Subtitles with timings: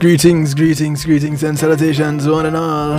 [0.00, 2.96] Greetings, greetings, greetings, and salutations, one and all.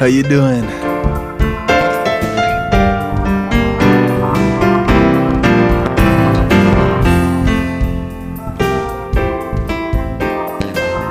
[0.00, 0.64] How you doing?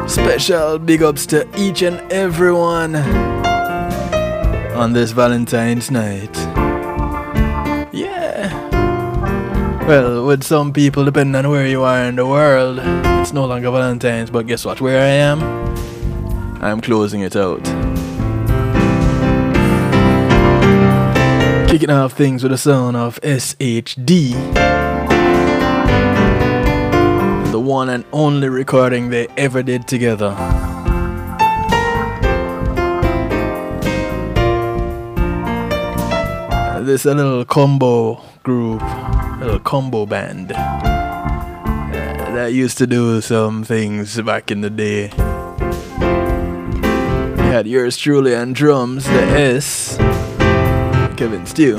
[0.10, 2.98] Special big ups to each and everyone
[4.76, 6.53] on this Valentine's night.
[9.88, 12.80] Well, with some people, depending on where you are in the world,
[13.22, 14.82] it's no longer Valentine's, but guess what?
[14.82, 15.42] Where I am,
[16.64, 17.64] I'm closing it out.
[21.70, 24.34] Kicking off things with the sound of SHD
[27.54, 30.32] the one and only recording they ever did together.
[36.84, 40.56] This is a little combo group, a little combo band uh,
[42.34, 45.10] that used to do some things back in the day.
[47.38, 49.98] You had yours truly on drums, the S,
[51.18, 51.78] Kevin Stew,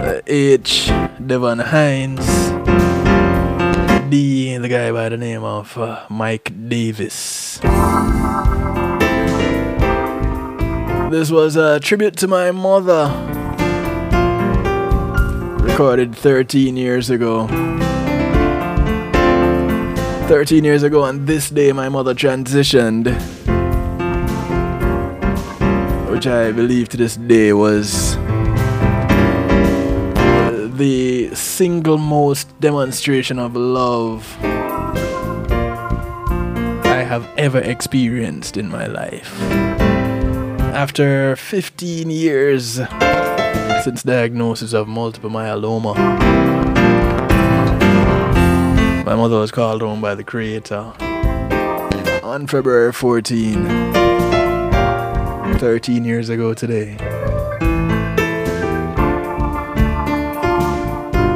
[0.00, 0.92] uh, H,
[1.26, 2.24] Devon Hines.
[4.10, 7.58] D, the guy by the name of uh, Mike Davis.
[11.10, 13.27] This was a tribute to my mother.
[15.68, 17.46] Recorded 13 years ago.
[20.26, 23.06] 13 years ago, on this day, my mother transitioned.
[26.10, 28.16] Which I believe to this day was
[30.76, 34.36] the single most demonstration of love
[36.84, 39.40] I have ever experienced in my life.
[40.74, 42.80] After 15 years
[43.82, 45.94] since diagnosis of multiple myeloma,
[49.04, 50.92] my mother was called home by the Creator
[52.22, 53.64] on February 14,
[55.58, 56.96] 13 years ago today.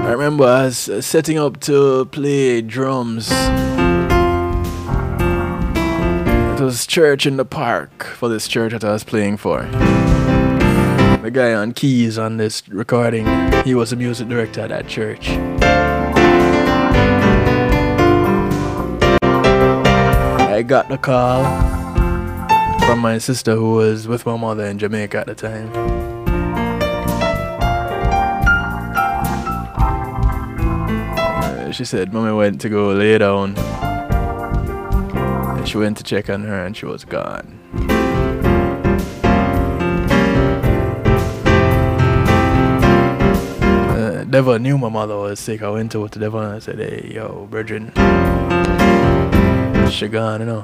[0.05, 3.31] I remember I was setting up to play drums.
[6.53, 9.63] It was church in the park for this church that I was playing for.
[11.22, 13.28] The guy on keys on this recording,
[13.62, 15.28] he was the music director at that church.
[20.50, 21.44] I got the call
[22.81, 25.71] from my sister who was with my mother in Jamaica at the time.
[31.38, 33.56] Uh, she said mommy went to go lay down.
[35.56, 37.62] And she went to check on her and she was gone.
[44.32, 45.60] Devon knew my mother was sick.
[45.60, 47.93] I went to Devon and I said, hey, yo, Virgin.
[49.91, 50.62] She gone, you know.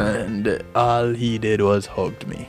[0.00, 2.48] And all he did was hugged me.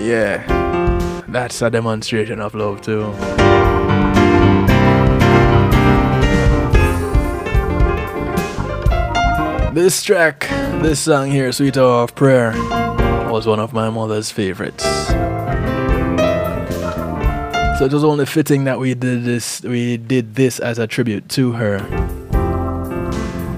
[0.00, 3.12] yeah, that's a demonstration of love too.
[9.76, 10.48] This track,
[10.80, 12.52] this song here, Sweet Hour of Prayer,
[13.30, 14.84] was one of my mother's favorites.
[17.76, 21.28] So it was only fitting that we did this we did this as a tribute
[21.36, 21.86] to her.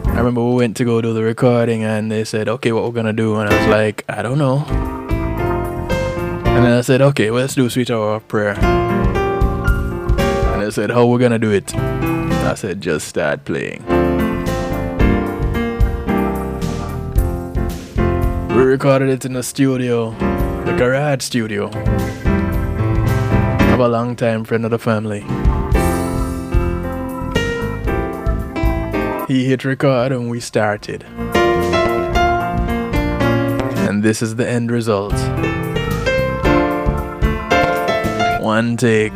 [0.07, 2.91] I remember we went to go do the recording and they said, okay, what we're
[2.91, 3.37] gonna do?
[3.37, 4.65] And I was like, I don't know.
[4.67, 8.59] And then I said, okay, well, let's do Sweet Hour of Prayer.
[8.59, 11.73] And they said, how we're gonna do it?
[11.77, 13.98] I said, just start playing.
[18.59, 20.11] We recorded it in the studio,
[20.65, 21.67] the garage studio,
[23.73, 25.21] of a long time friend of the family.
[29.29, 31.05] He hit record and we started.
[33.87, 35.15] And this is the end result.
[38.43, 39.15] One take.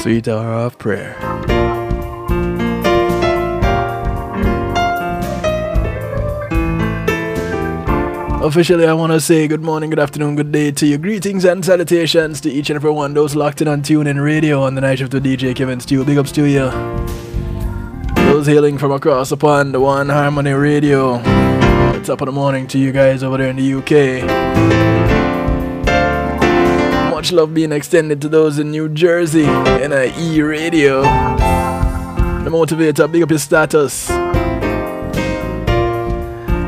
[0.00, 1.35] Sweet hour of prayer.
[8.46, 10.98] Officially, I want to say good morning, good afternoon, good day to you.
[10.98, 13.12] Greetings and salutations to each and every one.
[13.12, 16.04] Those locked in on TuneIn Radio on the night shift with DJ Kevin Stew.
[16.04, 16.70] Big ups to you.
[18.30, 21.20] Those hailing from across the pond, the One Harmony Radio.
[22.04, 24.22] Top of the morning to you guys over there in the UK.
[27.10, 31.02] Much love being extended to those in New Jersey, NIE Radio.
[31.02, 34.08] The motivator, big up your status.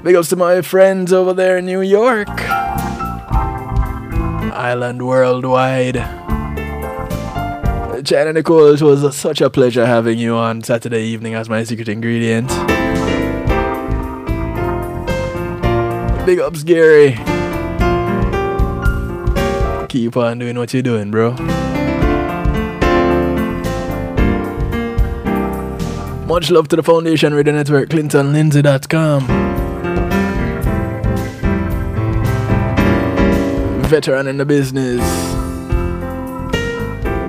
[0.02, 2.28] Big ups to my friends over there in New York.
[4.58, 5.96] Island Worldwide.
[8.04, 11.88] China Nicole, it was such a pleasure having you on Saturday evening as my secret
[11.88, 12.48] ingredient.
[16.24, 17.12] Big ups, Gary.
[19.88, 21.32] Keep on doing what you're doing, bro.
[26.26, 29.47] Much love to the Foundation Radio Network, ClintonLindsay.com.
[33.88, 35.00] Veteran in the business.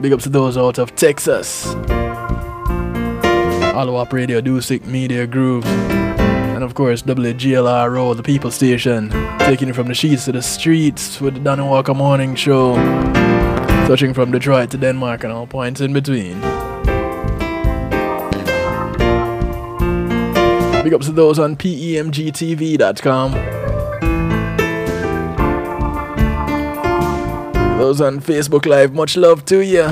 [0.02, 1.68] Big ups to those out of Texas.
[3.74, 5.66] All Up Radio, Dusik Media Group.
[5.66, 9.10] And of course, WGLRO, the People Station.
[9.40, 12.76] Taking you from the sheets to the streets with the Donny Walker Morning Show.
[13.88, 16.42] Touching from Detroit to Denmark and all points in between.
[20.84, 23.59] Big ups to those on PEMGTV.com.
[27.80, 29.84] Those on Facebook Live, much love to you.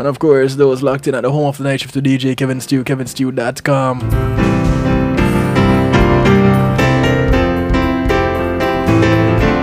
[0.00, 2.36] And of course, those locked in at the home of the night shift to DJ
[2.36, 4.00] Kevin Stew, KevinStew.com.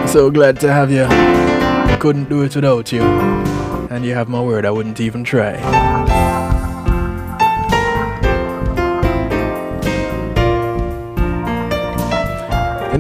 [0.08, 1.06] So glad to have you.
[2.00, 3.04] Couldn't do it without you.
[3.92, 6.07] And you have my word, I wouldn't even try.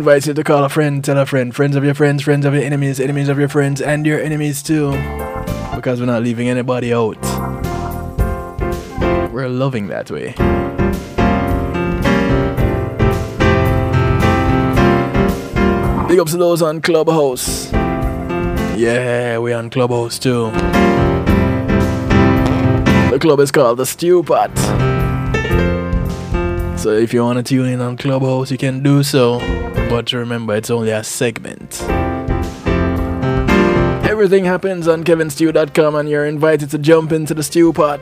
[0.07, 2.53] Invite you to call a friend, tell a friend, friends of your friends, friends of
[2.53, 4.91] your enemies, enemies of your friends, and your enemies too.
[5.75, 7.21] Because we're not leaving anybody out.
[9.33, 10.27] We're loving that way.
[16.07, 17.69] Big ups to those on Clubhouse.
[18.77, 20.51] Yeah, we on Clubhouse too.
[23.11, 24.96] The club is called the Stew Pot.
[26.77, 29.39] So if you want to tune in on Clubhouse, you can do so.
[29.89, 31.81] But remember, it's only a segment.
[34.07, 38.01] Everything happens on kevinstew.com and you're invited to jump into the stew pot.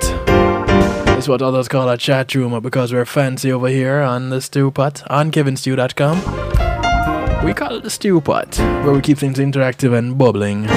[1.18, 4.72] It's what others call a chat room because we're fancy over here on the stew
[4.72, 7.46] pot on kevinstew.com.
[7.46, 10.68] We call it the stew pot, where we keep things interactive and bubbling.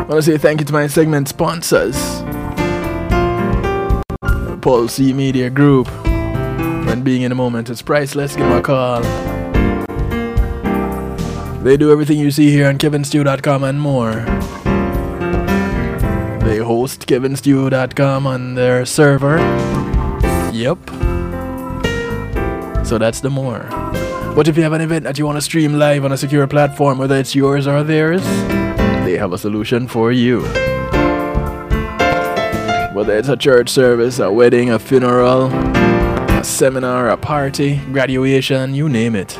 [0.00, 2.22] I want to say thank you to my segment sponsors.
[4.60, 5.88] C Media Group.
[6.86, 9.00] When being in the moment is priceless, give them a call.
[11.62, 14.12] They do everything you see here on kevinstew.com and more.
[16.44, 19.38] They host kevinstew.com on their server.
[20.52, 20.78] Yep.
[22.86, 23.66] So that's the more.
[24.34, 26.46] But if you have an event that you want to stream live on a secure
[26.46, 28.22] platform, whether it's yours or theirs,
[29.04, 30.40] they have a solution for you.
[33.00, 38.90] Whether it's a church service, a wedding, a funeral, a seminar, a party, graduation, you
[38.90, 39.38] name it.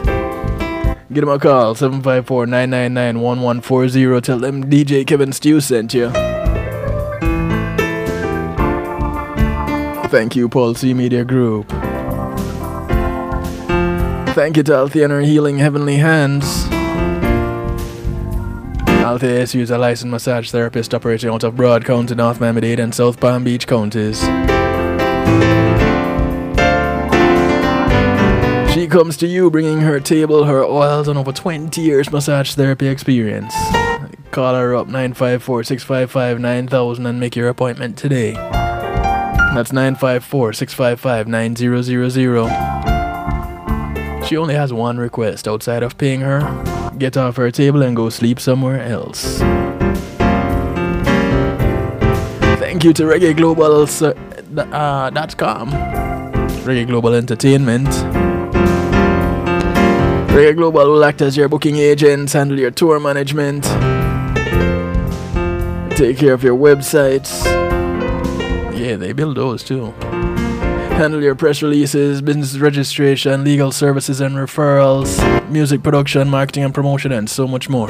[1.12, 4.20] Give them a call, 754 999 1140.
[4.22, 6.08] Tell them DJ Kevin Stew sent you.
[10.08, 11.68] Thank you, Paul C Media Group.
[14.32, 16.69] Thank you to Altheaner Healing Heavenly Hands.
[19.10, 23.18] Althea is a licensed massage therapist operating out of Broward County, North Miami-Dade, and South
[23.18, 24.20] Palm Beach counties.
[28.72, 32.86] She comes to you bringing her table, her oils, and over 20 years massage therapy
[32.86, 33.52] experience.
[34.30, 38.34] Call her up 954 655 9000 and make your appointment today.
[38.34, 44.24] That's 954 655 9000.
[44.24, 48.10] She only has one request outside of paying her get off her table and go
[48.10, 49.38] sleep somewhere else.
[52.60, 55.70] Thank you to Reggae Global uh, .com,
[56.62, 57.88] Reggae Global Entertainment.
[60.28, 63.64] Reggae Global will act as your booking agents, handle your tour management,
[65.96, 67.44] take care of your websites.
[68.78, 69.94] Yeah, they build those too.
[71.00, 77.10] Handle your press releases, business registration, legal services and referrals, music production, marketing and promotion,
[77.10, 77.88] and so much more.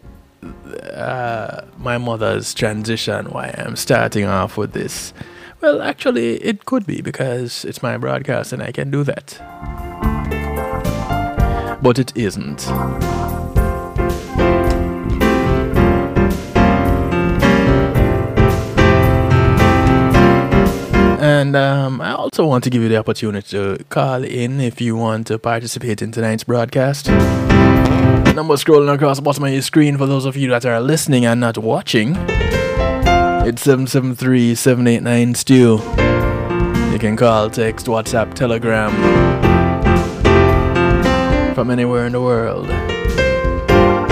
[0.93, 5.15] uh, my mother's transition why I'm starting off with this.
[5.63, 9.39] Well, actually, it could be because it's my broadcast and I can do that.
[11.83, 12.67] But it isn't.
[21.35, 24.95] And um, I also want to give you the opportunity to call in if you
[24.95, 27.09] want to participate in tonight's broadcast.
[27.09, 31.27] Number scrolling across the bottom of your screen for those of you that are listening
[31.27, 32.15] and not watching.
[33.47, 35.81] It's 773 789 Stew.
[36.93, 38.93] You can call, text, WhatsApp, Telegram
[41.53, 42.69] from anywhere in the world.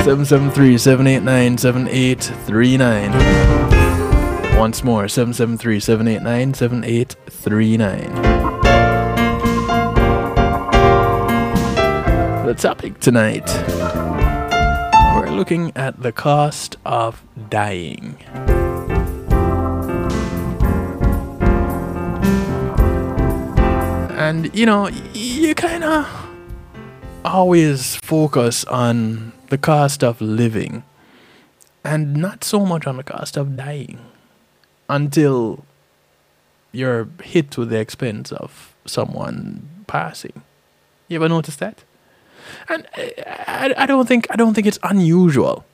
[0.05, 3.62] 773 789 7839.
[4.59, 8.23] Once more, 773 789 7839.
[12.47, 13.49] The topic tonight
[15.15, 18.17] we're looking at the cost of dying.
[24.13, 26.07] And you know, you kind of
[27.25, 30.85] always focus on the cost of living
[31.85, 33.99] and not so much on the cost of dying
[34.89, 35.65] until
[36.73, 40.43] you're hit with the expense of someone passing.
[41.09, 41.85] You ever notice that?
[42.69, 43.03] And uh,
[43.47, 45.65] I, I, don't think I don't think it's unusual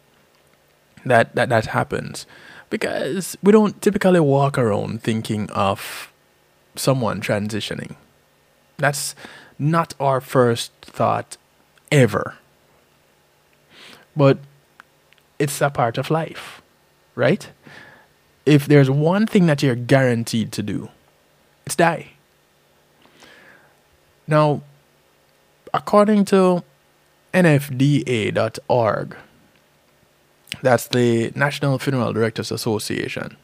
[1.07, 2.27] that, that that happens
[2.71, 6.13] because we don't typically walk around thinking of
[6.77, 7.97] someone transitioning.
[8.77, 9.15] That's
[9.59, 11.37] not our first thought
[11.91, 12.37] ever.
[14.17, 14.39] But
[15.39, 16.61] it's a part of life,
[17.15, 17.49] right?
[18.49, 20.89] If there's one thing that you're guaranteed to do,
[21.67, 22.13] it's die.
[24.27, 24.63] Now,
[25.73, 26.65] according to
[27.35, 29.17] NFDA.org,
[30.63, 33.37] that's the National Funeral Directors Association,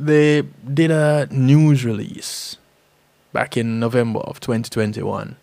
[0.00, 2.56] they did a news release
[3.32, 5.36] back in November of 2021.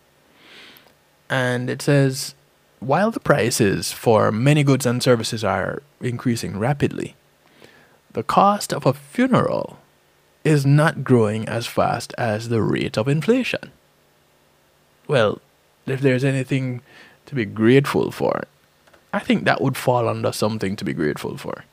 [1.28, 2.35] And it says
[2.86, 7.16] while the prices for many goods and services are increasing rapidly,
[8.12, 9.78] the cost of a funeral
[10.44, 13.72] is not growing as fast as the rate of inflation.
[15.08, 15.40] Well,
[15.86, 16.80] if there's anything
[17.26, 18.44] to be grateful for,
[19.12, 21.64] I think that would fall under something to be grateful for.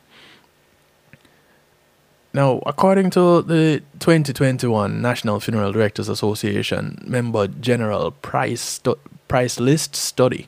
[2.34, 8.82] Now, according to the 2021 National Funeral Directors Association member general price,
[9.27, 10.48] price list study,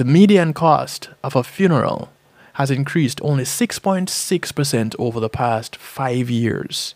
[0.00, 2.08] the median cost of a funeral
[2.54, 6.94] has increased only 6.6% over the past five years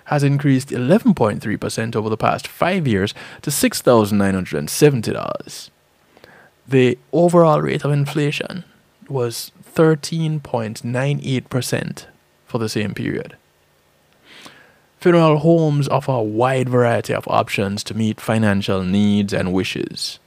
[0.05, 5.69] has increased 11.3% over the past five years to $6,970.
[6.67, 8.63] The overall rate of inflation
[9.07, 12.05] was 13.98%
[12.47, 13.37] for the same period.
[15.01, 20.19] Funeral homes offer a wide variety of options to meet financial needs and wishes.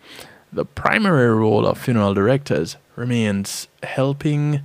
[0.52, 4.62] The primary role of funeral directors remains helping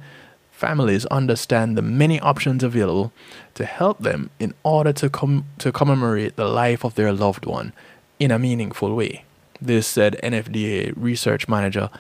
[0.52, 3.14] families understand the many options available
[3.54, 7.72] to help them in order to, com- to commemorate the life of their loved one
[8.20, 9.26] in a meaningful way.
[9.62, 11.92] This said NFDA research manager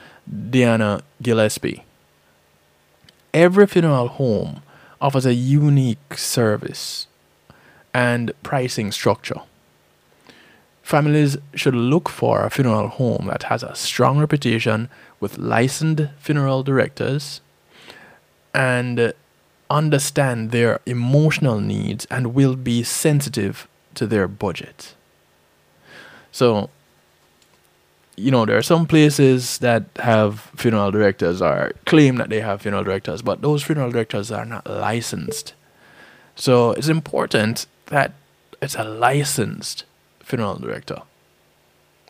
[0.50, 1.84] Diana Gillespie.
[3.36, 4.64] every funeral home
[5.00, 7.06] offers a unique service
[7.94, 9.42] and pricing structure.
[10.84, 16.64] Families should look for a funeral home that has a strong reputation with licensed funeral
[16.64, 17.42] directors
[18.54, 19.14] and
[19.70, 24.96] understand their emotional needs and will be sensitive to their budget.
[26.32, 26.70] So,
[28.16, 32.62] you know, there are some places that have funeral directors or claim that they have
[32.62, 35.54] funeral directors, but those funeral directors are not licensed.
[36.36, 38.14] So it's important that
[38.62, 39.86] it's a licensed
[40.24, 41.02] funeral director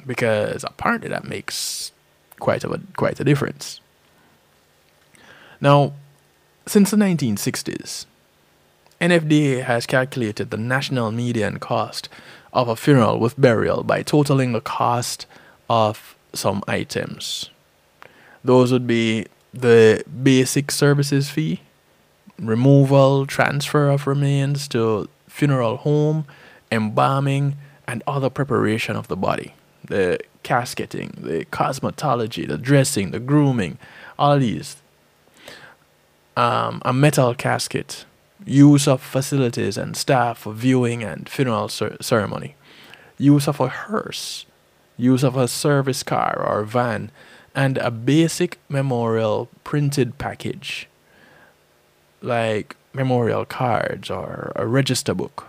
[0.06, 1.92] because apparently that makes
[2.40, 3.82] quite a quite a difference.
[5.62, 5.94] Now,
[6.66, 8.06] since the 1960s,
[9.02, 12.10] NFDA has calculated the national median cost
[12.54, 15.26] of a funeral with burial by totaling the cost
[15.70, 17.50] of some items.
[18.44, 21.62] Those would be the basic services fee,
[22.38, 25.10] removal, transfer of remains to
[25.40, 26.26] funeral home,
[26.70, 27.56] embalming,
[27.88, 29.54] and other preparation of the body.
[29.86, 33.78] The casketing, the cosmetology, the dressing, the grooming,
[34.18, 34.76] all these.
[36.36, 38.06] Um, a metal casket,
[38.46, 42.56] use of facilities and staff for viewing and funeral cer- ceremony,
[43.18, 44.46] use of a hearse,
[44.98, 47.12] use of a service car or van,
[47.56, 50.90] and a basic memorial printed package
[52.22, 55.48] like memorial cards or a register book,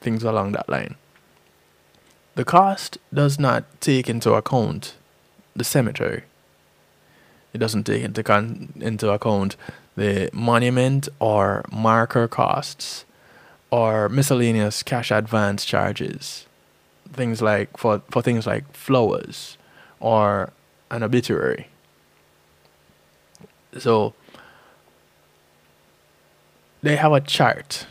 [0.00, 0.96] things along that line.
[2.34, 4.94] The cost does not take into account
[5.54, 6.24] the cemetery.
[7.52, 9.56] It doesn't take into, con- into account
[9.96, 13.04] the monument or marker costs
[13.70, 16.46] or miscellaneous cash advance charges
[17.12, 19.56] things like for, for things like flowers
[20.00, 20.52] or
[20.90, 21.68] an obituary
[23.78, 24.14] so
[26.82, 27.86] they have a chart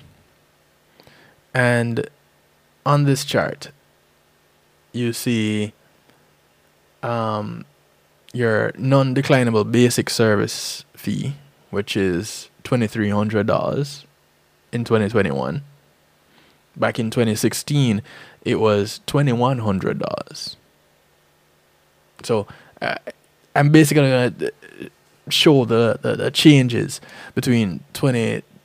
[1.54, 2.10] and
[2.86, 3.72] on this chart
[4.92, 5.74] you see
[7.04, 7.66] um,
[8.34, 11.36] your non-declinable basic service fee
[11.72, 14.06] which is $2,300
[14.72, 15.64] in 2021.
[16.76, 18.02] Back in 2016,
[18.44, 20.56] it was $2,100.
[22.24, 22.48] So
[22.82, 22.96] uh,
[23.56, 24.52] I'm basically going to
[25.30, 27.02] show the, the, the changes
[27.36, 27.84] between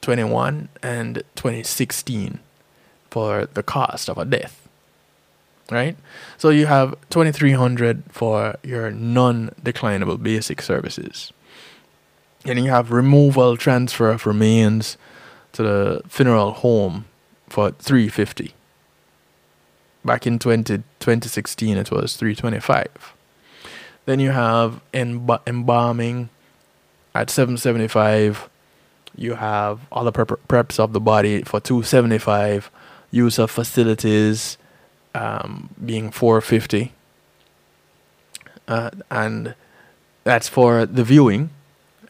[0.06, 2.38] 2021 and 2016
[3.10, 4.66] for the cost of a death
[5.70, 5.96] right?
[6.38, 11.32] So you have 2300 for your non-declinable basic services.
[12.44, 14.96] And you have removal transfer of remains
[15.52, 17.06] to the funeral home
[17.48, 18.54] for 350
[20.04, 23.14] back in 20, 2016 it was 325
[24.04, 26.28] then you have emb- embalming
[27.14, 28.48] at 775
[29.16, 32.70] you have other prep- preps of the body for 275
[33.10, 34.58] use of facilities
[35.14, 36.92] um, being 450
[38.68, 39.54] uh, and
[40.24, 41.50] that's for the viewing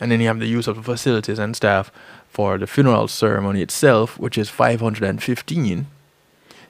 [0.00, 1.90] and then you have the use of the facilities and staff
[2.28, 5.86] for the funeral ceremony itself, which is 515.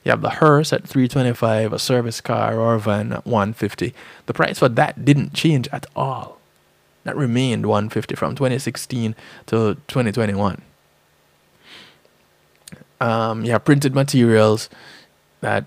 [0.05, 3.93] You have the hearse at 325, a service car or a van at 150.
[4.27, 6.36] The price for that didn't change at all.
[7.07, 9.15] That remained 150 from 2016
[9.47, 10.61] to 2021.
[13.01, 14.69] Um, have printed materials
[15.41, 15.67] that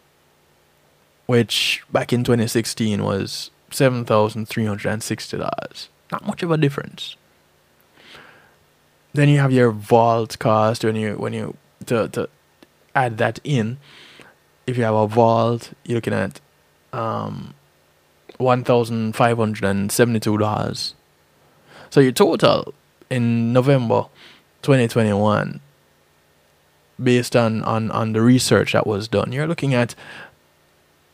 [1.27, 5.89] which back in 2016 was $7,360.
[6.13, 7.17] Not much of a difference.
[9.13, 11.57] Then you have your vault cost when you when you
[11.87, 12.29] to, to
[12.95, 13.79] add that in,
[14.67, 16.41] if you have a vault, you're looking at
[16.93, 17.55] um,
[18.41, 20.95] $1,572.
[21.91, 22.75] So your total
[23.09, 24.07] in November
[24.63, 25.61] 2021,
[27.03, 29.95] based on, on, on the research that was done, you're looking at,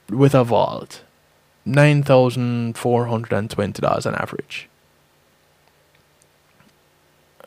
[0.09, 1.03] with a vault,
[1.67, 4.69] $9,420 on average.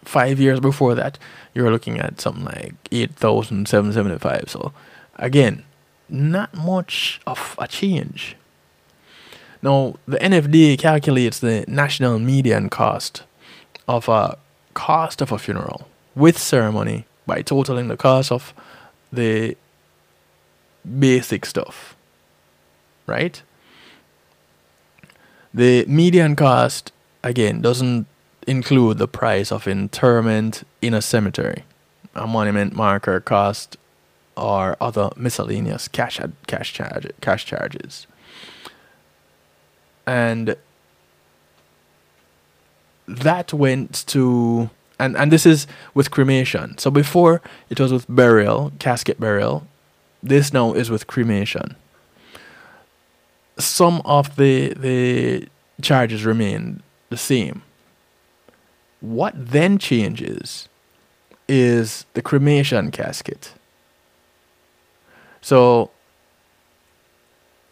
[0.03, 1.19] Five years before that,
[1.53, 4.45] you're looking at something like 8,775.
[4.47, 4.73] So,
[5.15, 5.63] again,
[6.07, 8.35] not much of a change.
[9.61, 13.23] Now, the NFDA calculates the national median cost
[13.87, 14.37] of a
[14.75, 18.53] cost of a funeral with ceremony by totaling the cost of
[19.11, 19.55] the
[20.99, 21.95] basic stuff,
[23.07, 23.41] right?
[25.53, 26.91] The median cost
[27.23, 28.07] again doesn't
[28.45, 31.63] include the price of interment in a cemetery,
[32.13, 33.77] a monument marker cost,
[34.37, 38.05] or other miscellaneous cash cash charge cash charges.
[40.05, 40.55] And
[43.07, 46.77] that went to and and this is with cremation.
[46.77, 49.67] So before it was with burial, casket burial.
[50.23, 51.75] This now is with cremation.
[53.57, 55.47] Some of the the
[55.81, 57.61] charges remain the same.
[59.01, 60.67] What then changes
[61.47, 63.53] is the cremation casket.
[65.41, 65.91] So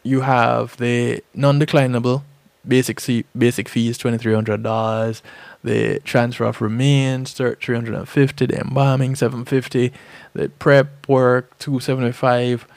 [0.04, 2.22] you have the non-declinable
[2.68, 5.22] basic fee, basic fees twenty three hundred dollars,
[5.64, 9.92] the transfer of remains three hundred and fifty, the embalming seven fifty,
[10.34, 12.68] the prep work two seventy five,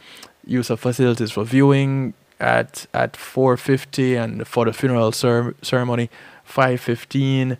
[0.44, 6.11] use of facilities for viewing at at four fifty, and for the funeral cer- ceremony
[6.44, 7.57] five fifteen,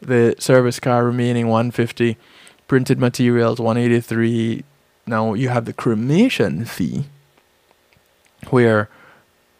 [0.00, 2.16] the service car remaining one fifty,
[2.68, 4.64] printed materials one eighty three.
[5.06, 7.06] Now you have the cremation fee,
[8.50, 8.88] where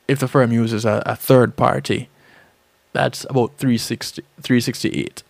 [0.09, 2.09] if the firm uses a, a third party,
[2.93, 5.23] that's about 360, 368.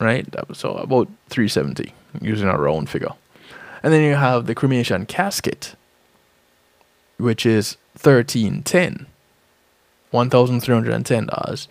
[0.00, 0.26] Right?
[0.52, 3.14] So about 370 using our own figure.
[3.82, 5.74] And then you have the cremation casket,
[7.16, 9.06] which is 1310
[10.12, 11.68] $1,310.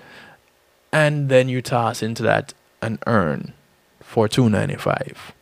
[0.92, 3.54] And then you toss into that an urn
[4.00, 5.34] for 295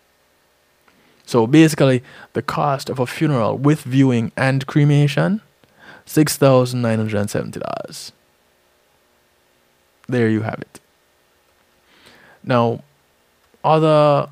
[1.25, 5.41] So basically, the cost of a funeral with viewing and cremation
[6.05, 8.11] $6,970.
[10.07, 10.79] There you have it.
[12.43, 12.83] Now,
[13.63, 14.29] other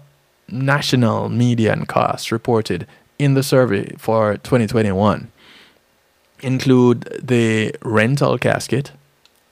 [0.48, 2.86] national median costs reported
[3.18, 5.32] in the survey for 2021
[6.42, 8.92] include the rental casket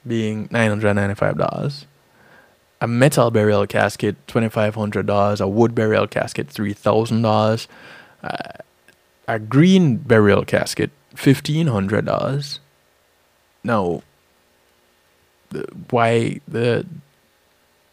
[0.05, 1.85] being $995,
[2.81, 7.67] a metal burial casket $2,500, a wood burial casket $3,000,
[8.23, 8.37] uh,
[9.27, 12.59] a green burial casket fifteen hundred dollars.
[13.63, 14.01] Now,
[15.89, 16.85] why the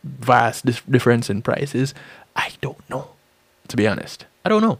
[0.04, 1.94] vast difference in prices?
[2.36, 3.10] I don't know.
[3.68, 4.78] To be honest, I don't know.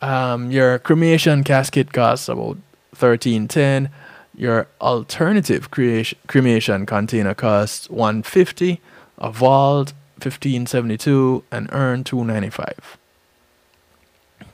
[0.00, 2.58] Um, your cremation casket costs about
[2.94, 3.88] thirteen ten.
[4.36, 8.80] Your alternative creation, cremation container costs one fifty.
[9.18, 11.44] A vault fifteen seventy two.
[11.50, 12.98] and urn two ninety five.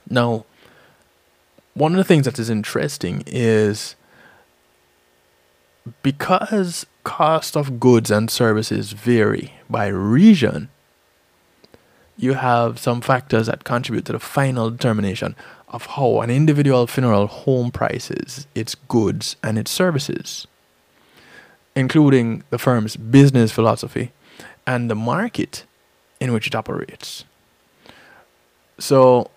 [0.08, 0.44] Now,
[1.74, 3.94] one of the things that is interesting is
[6.02, 10.68] because cost of goods and services vary by region,
[12.16, 15.35] you have some factors that contribute to the final determination
[15.68, 20.46] of how an individual funeral home prices its goods and its services,
[21.74, 24.12] including the firm's business philosophy
[24.66, 25.64] and the market
[26.20, 27.24] in which it operates.
[28.78, 29.30] So,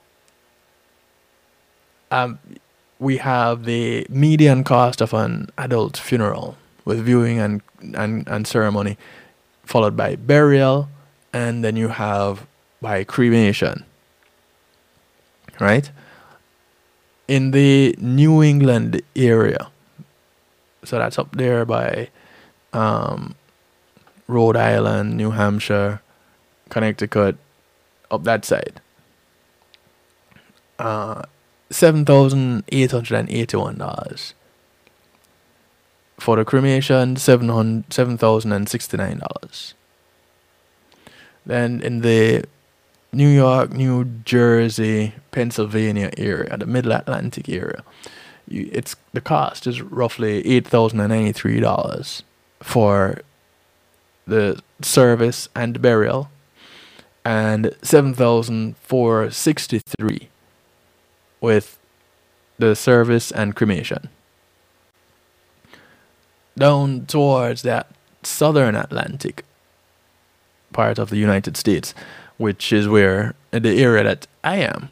[2.14, 2.40] um,
[3.00, 7.62] we have the median cost of an adult funeral with viewing and,
[7.96, 8.98] and, and ceremony,
[9.66, 10.90] followed by burial,
[11.34, 12.46] and then you have
[12.82, 13.84] by cremation.
[15.60, 15.90] Right?
[17.28, 19.70] In the New England area,
[20.84, 22.10] so that's up there by
[22.74, 23.36] um,
[24.28, 26.02] Rhode Island, New Hampshire,
[26.70, 27.38] Connecticut,
[28.12, 28.82] up that side.
[30.78, 31.24] Uh,
[31.74, 34.34] $7,881.
[36.20, 39.74] For the cremation, $7,069.
[41.46, 42.46] Then in the
[43.12, 47.84] New York, New Jersey, Pennsylvania area, the Middle Atlantic area,
[48.48, 52.22] you, it's the cost is roughly eight thousand and ninety three dollars
[52.62, 53.22] for
[54.26, 56.30] the service and burial,
[57.26, 60.30] and seven thousand four sixty three
[61.44, 61.78] with
[62.58, 64.08] the service and cremation.
[66.58, 67.88] Down towards that
[68.24, 69.44] southern Atlantic
[70.72, 71.94] part of the United States,
[72.38, 74.90] which is where the area that I am,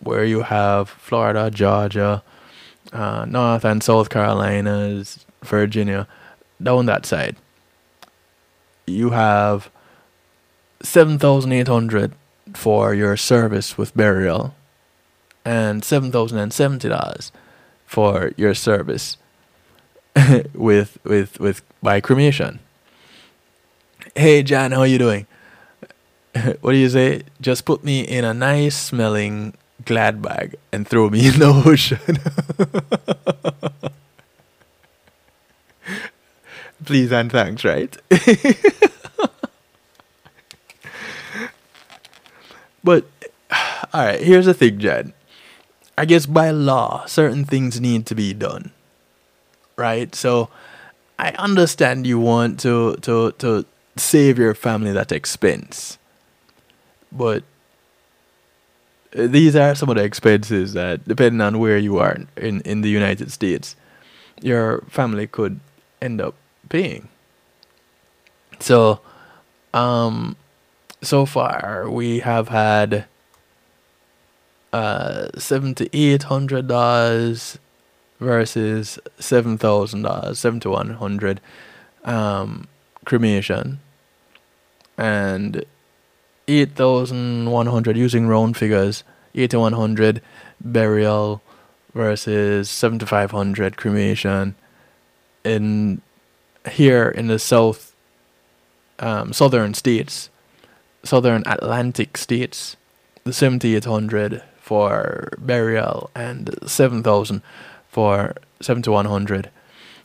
[0.00, 2.22] where you have Florida, Georgia,
[2.90, 6.08] uh, North and South Carolinas, Virginia,
[6.62, 7.36] down that side,
[8.86, 9.70] you have
[10.80, 12.12] 7,800
[12.54, 14.54] for your service with burial
[15.44, 17.30] and $7,070
[17.86, 19.16] for your service
[20.54, 22.60] with with with by cremation.
[24.14, 25.26] Hey John, how are you doing?
[26.60, 27.22] what do you say?
[27.40, 31.98] Just put me in a nice smelling glad bag and throw me in the ocean.
[36.84, 37.96] Please and thanks, right?
[42.84, 43.06] but
[43.92, 45.12] all right, here's the thing, Jed.
[45.98, 48.70] I guess by law, certain things need to be done.
[49.74, 50.14] Right?
[50.14, 50.48] So
[51.18, 55.98] I understand you want to to to save your family that expense.
[57.10, 57.42] But
[59.10, 62.90] these are some of the expenses that depending on where you are in, in the
[62.90, 63.74] United States,
[64.40, 65.58] your family could
[66.00, 66.36] end up
[66.68, 67.08] paying.
[68.60, 69.00] So
[69.74, 70.36] um
[71.02, 73.06] so far we have had
[74.72, 77.58] uh seven to eight hundred dollars
[78.20, 81.40] versus seven thousand dollars, seven to one hundred
[82.04, 82.68] um
[83.04, 83.80] cremation.
[84.96, 85.64] And
[86.48, 89.04] eight thousand one hundred using round figures,
[89.34, 90.22] eight to one hundred
[90.60, 91.40] burial
[91.94, 94.54] versus seven to five hundred cremation
[95.44, 96.02] in
[96.70, 97.94] here in the south
[98.98, 100.28] um, southern states
[101.04, 102.76] southern Atlantic states,
[103.24, 107.40] the 7800 for burial and 7000
[107.88, 109.48] for 7100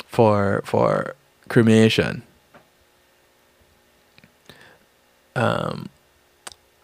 [0.07, 1.15] for for
[1.49, 2.23] cremation.
[5.35, 5.89] Um,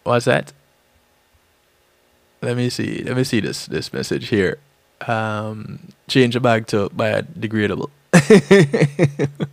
[0.04, 0.52] what's that?
[2.42, 3.02] Let me see.
[3.02, 4.58] Let me see this this message here.
[5.08, 7.88] Um, change a bag to biodegradable.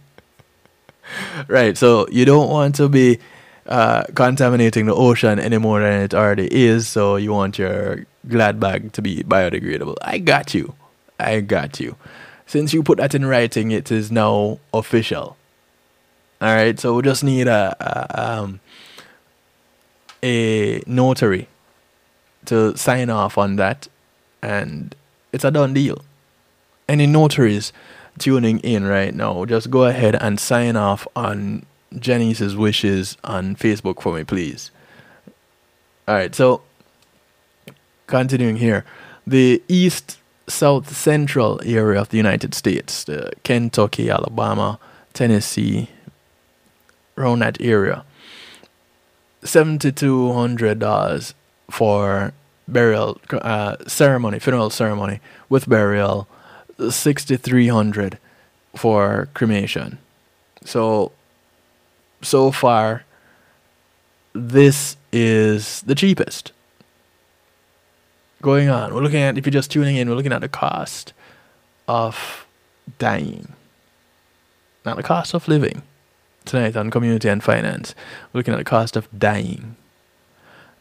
[1.47, 1.77] right.
[1.77, 3.19] So you don't want to be
[3.67, 6.87] uh, contaminating the ocean any more than it already is.
[6.87, 9.95] So you want your glad bag to be biodegradable.
[10.01, 10.73] I got you.
[11.19, 11.95] I got you.
[12.45, 15.35] Since you put that in writing, it is now official.
[16.39, 16.79] All right.
[16.79, 18.59] So we just need a, a um
[20.23, 21.47] a notary
[22.45, 23.87] to sign off on that,
[24.41, 24.95] and
[25.33, 26.03] it's a done deal.
[26.87, 27.73] Any notaries
[28.17, 31.65] tuning in right now, just go ahead and sign off on
[31.97, 34.71] Janice's wishes on Facebook for me, please.
[36.07, 36.61] All right, so
[38.07, 38.85] continuing here,
[39.25, 44.79] the east south central area of the United States, the Kentucky, Alabama,
[45.13, 45.89] Tennessee,
[47.17, 48.05] around that area,
[49.43, 51.33] seventy two hundred dollars
[51.69, 52.33] for
[52.67, 55.19] burial uh, ceremony, funeral ceremony
[55.49, 56.27] with burial,
[56.89, 58.17] sixty three hundred
[58.75, 59.97] for cremation.
[60.63, 61.11] So
[62.21, 63.03] so far,
[64.33, 66.51] this is the cheapest.
[68.41, 71.13] Going on, we're looking at, if you're just tuning in, we're looking at the cost
[71.87, 72.45] of
[72.99, 73.53] dying,
[74.85, 75.81] not the cost of living.
[76.45, 77.93] Tonight on Community and Finance,
[78.31, 79.75] we're looking at the cost of dying.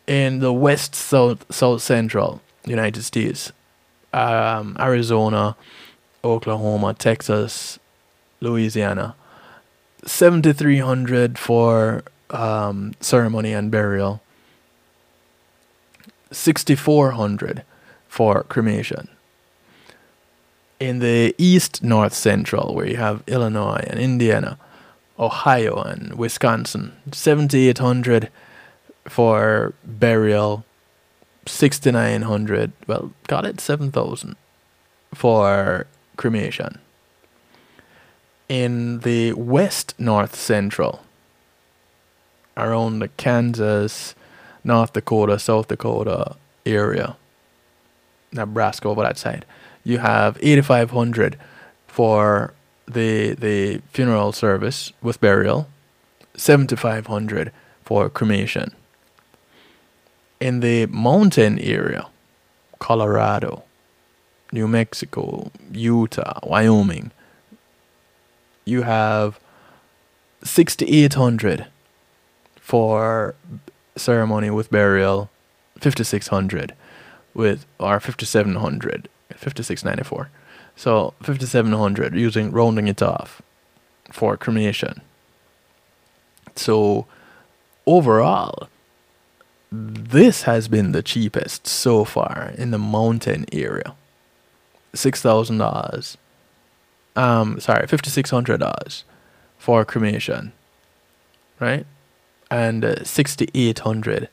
[0.07, 3.53] In the west, south, south central United States,
[4.13, 5.57] um, Arizona,
[6.23, 7.79] Oklahoma, Texas,
[8.41, 9.17] Louisiana,
[10.07, 14.23] 7300 for um, ceremony and burial.
[16.31, 17.63] 6400
[18.09, 19.09] for cremation.
[20.79, 24.59] In the east north central where you have illinois and indiana
[25.19, 28.31] ohio and wisconsin 7800
[29.07, 30.67] for burial
[31.47, 34.37] 6900 well got it 7000
[35.15, 36.79] for cremation
[38.49, 41.01] in the west north central,
[42.57, 44.15] around the Kansas,
[44.65, 47.17] North Dakota, South Dakota area,
[48.33, 49.45] Nebraska over that side,
[49.85, 51.39] you have 8,500
[51.87, 52.53] for
[52.87, 55.69] the the funeral service with burial,
[56.37, 57.53] 7,500
[57.85, 58.73] for cremation.
[60.41, 62.09] In the mountain area,
[62.79, 63.65] Colorado,
[64.53, 67.11] New Mexico, Utah, Wyoming,
[68.67, 69.41] you have
[70.43, 71.67] 6800
[72.57, 73.35] for
[73.97, 75.31] ceremony with burial
[75.81, 76.75] 5600
[77.33, 80.31] with or 5700 5694
[80.77, 83.41] so 5700 using rounding it off
[84.13, 85.01] for cremation.
[86.55, 87.07] So
[87.87, 88.69] overall
[89.73, 93.95] this has been the cheapest so far in the mountain area.
[94.95, 96.17] $6000
[97.17, 99.05] um, sorry, fifty six hundred dollars
[99.59, 100.53] for cremation,
[101.59, 101.87] right?
[102.51, 104.29] And uh, sixty eight hundred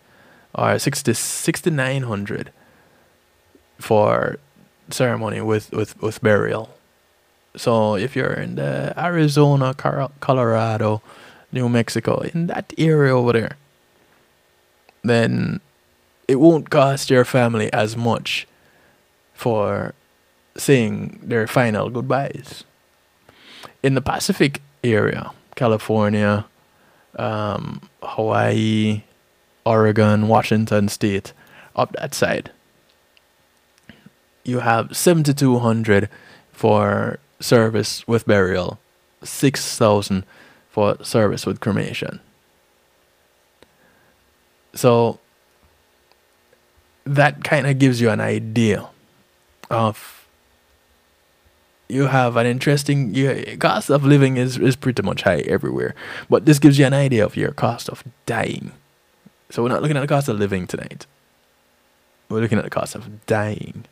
[0.56, 2.52] or 60, 6900
[3.80, 4.38] for
[4.90, 6.70] ceremony with, with, with burial.
[7.56, 11.02] So if you're in the Arizona, Colorado,
[11.52, 13.58] New Mexico, in that area over there,
[15.04, 15.60] then
[16.28, 18.48] it won't cost your family as much
[19.34, 19.94] for
[20.56, 22.64] saying their final goodbyes.
[23.84, 26.46] In the Pacific area, California,
[27.18, 29.04] um, Hawaii,
[29.66, 31.34] Oregon, Washington State,
[31.76, 32.52] up that side,
[34.44, 36.10] you have 7200
[36.52, 38.80] for service with burial,
[39.24, 40.26] 6000
[40.70, 42.20] for service with cremation.
[44.74, 45.20] So
[47.06, 48.88] that kind of gives you an idea
[49.70, 50.23] of
[51.90, 55.96] you have an interesting you, cost of living is, is pretty much high everywhere.
[56.30, 58.72] But this gives you an idea of your cost of dying.
[59.50, 61.06] So we're not looking at the cost of living tonight.
[62.30, 63.86] We're looking at the cost of dying.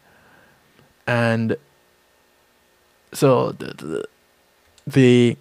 [1.06, 1.58] And
[3.14, 4.06] so the, the,
[4.88, 5.38] the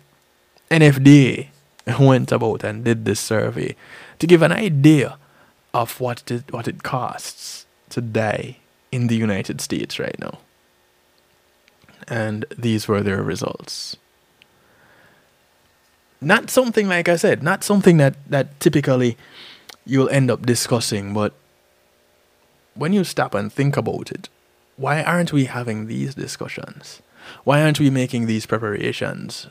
[0.70, 1.48] NFDA
[2.00, 3.76] went about and did this survey
[4.18, 5.16] to give an idea
[5.72, 8.58] of what it, what it costs to die
[8.92, 10.38] in the United States right now.
[12.08, 13.96] And these were their results.
[16.20, 19.16] Not something, like I said, not something that, that typically
[19.86, 21.32] you'll end up discussing, but
[22.74, 24.28] when you stop and think about it,
[24.76, 27.00] why aren't we having these discussions?
[27.44, 29.46] Why aren't we making these preparations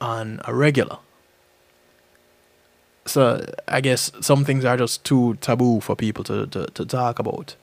[0.00, 0.98] on a regular?
[3.04, 7.18] So I guess some things are just too taboo for people to, to, to talk
[7.18, 7.56] about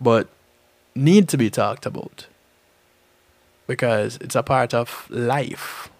[0.00, 0.28] but
[0.94, 2.26] need to be talked about
[3.66, 5.90] because it's a part of life.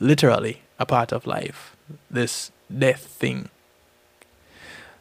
[0.00, 1.76] Literally, a part of life.
[2.10, 3.48] This death thing.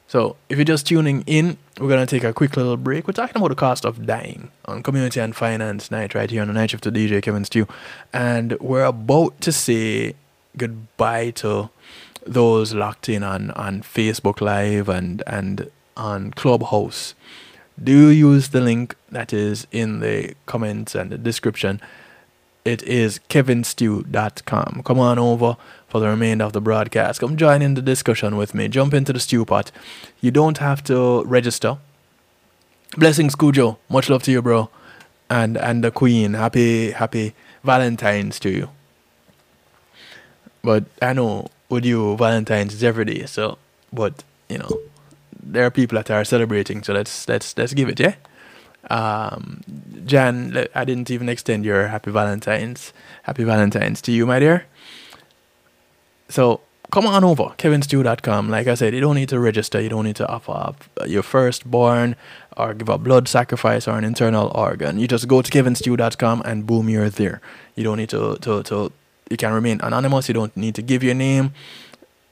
[0.07, 3.07] So, if you're just tuning in, we're going to take a quick little break.
[3.07, 6.49] We're talking about the cost of dying on Community and Finance Night right here on
[6.49, 7.65] the night shift to DJ Kevin Stew.
[8.11, 10.15] And we're about to say
[10.57, 11.69] goodbye to
[12.27, 17.15] those locked in on, on Facebook Live and, and on Clubhouse
[17.83, 21.81] do use the link that is in the comments and the description.
[22.63, 24.81] It is kevinstew.com.
[24.85, 27.19] Come on over for the remainder of the broadcast.
[27.19, 28.67] Come join in the discussion with me.
[28.67, 29.71] Jump into the stew pot.
[30.21, 31.77] You don't have to register.
[32.97, 33.79] Blessings, Cujo.
[33.89, 34.69] Much love to you, bro.
[35.29, 36.33] And and the Queen.
[36.33, 38.69] Happy happy Valentine's to you.
[40.63, 43.57] But I know with you Valentine's is every day, so
[43.91, 44.77] but you know
[45.43, 48.15] there are people that are celebrating, so let's let's let's give it, yeah.
[48.89, 49.61] Um,
[50.05, 54.65] Jan, I didn't even extend your happy Valentine's, happy Valentine's to you, my dear.
[56.29, 58.49] So come on over, kevinstew.com.
[58.49, 59.79] Like I said, you don't need to register.
[59.79, 62.15] You don't need to offer up your firstborn
[62.57, 64.99] or give a blood sacrifice or an internal organ.
[64.99, 67.41] You just go to kevinstew.com and boom, you're there.
[67.75, 68.91] You don't need to, to, to,
[69.29, 70.27] you can remain anonymous.
[70.27, 71.53] You don't need to give your name.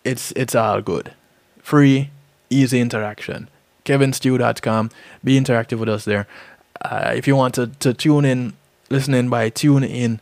[0.03, 1.13] It's, it's all good.
[1.61, 2.09] Free,
[2.49, 3.49] easy interaction.
[3.85, 4.91] KevinStew.com.
[5.23, 6.27] Be interactive with us there.
[6.81, 8.53] Uh, if you want to, to tune in,
[8.89, 10.19] listen in by tune in,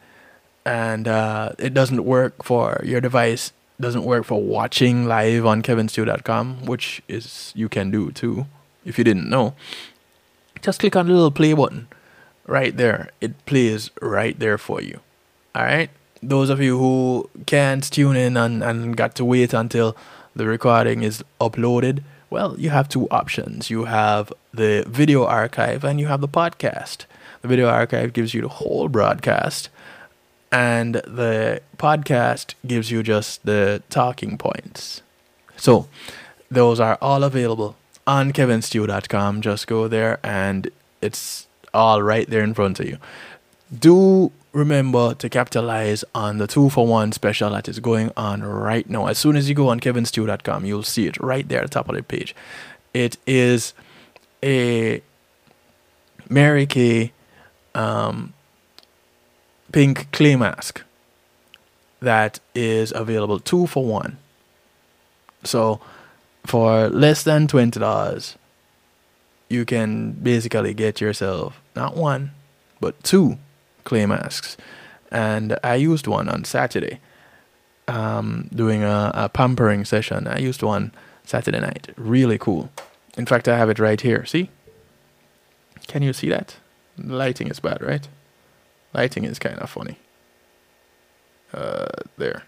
[0.66, 6.66] and uh, it doesn't work for your device, doesn't work for watching live on KevinStew.com,
[6.66, 8.48] which is you can do too
[8.86, 9.54] if you didn't know.
[10.62, 11.88] Just click on the little play button
[12.48, 13.12] right there.
[13.22, 15.02] It plays right there for you.
[15.54, 15.90] All right.
[16.24, 19.96] Those of you who can't tune in and, and got to wait until
[20.36, 23.70] the recording is uploaded, well, you have two options.
[23.70, 27.06] You have the video archive and you have the podcast.
[27.42, 29.70] The video archive gives you the whole broadcast,
[30.52, 35.02] and the podcast gives you just the talking points.
[35.56, 35.88] So,
[36.50, 37.76] those are all available
[38.06, 39.42] on kevinstew.com.
[39.42, 40.70] Just go there and
[41.02, 42.98] it's all right there in front of you.
[43.78, 48.90] Do remember to capitalize on the two for one special that is going on right
[48.90, 49.06] now.
[49.06, 51.88] As soon as you go on kevinstew.com, you'll see it right there at the top
[51.88, 52.36] of the page.
[52.94, 53.74] It is
[54.44, 55.02] a
[56.30, 57.14] Mary Kay
[57.76, 58.34] um,
[59.72, 60.82] pink clay mask
[62.00, 64.18] that is available two for one.
[65.44, 65.80] So
[66.46, 68.36] for less than $20,
[69.50, 72.32] you can basically get yourself not one,
[72.80, 73.38] but two
[73.88, 74.58] clay masks.
[75.12, 77.00] And I used one on Saturday,
[77.88, 80.28] um, doing a, a pampering session.
[80.28, 80.92] I used one
[81.24, 81.88] Saturday night.
[81.96, 82.70] Really cool.
[83.18, 84.26] In fact, I have it right here.
[84.26, 84.50] See?
[85.88, 86.58] Can you see that?
[86.98, 88.08] Lighting is bad, right?
[88.94, 89.98] Lighting is kind of funny.
[91.54, 92.44] Uh, there.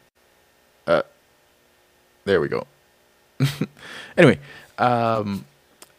[0.85, 1.03] Uh,
[2.25, 2.67] there we go.
[4.17, 4.39] anyway,
[4.77, 5.45] um,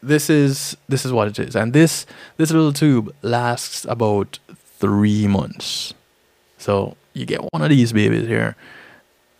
[0.03, 2.05] this is this is what it is, and this
[2.37, 4.37] this little tube lasts about
[4.81, 5.93] three months.
[6.57, 8.55] So you get one of these babies here.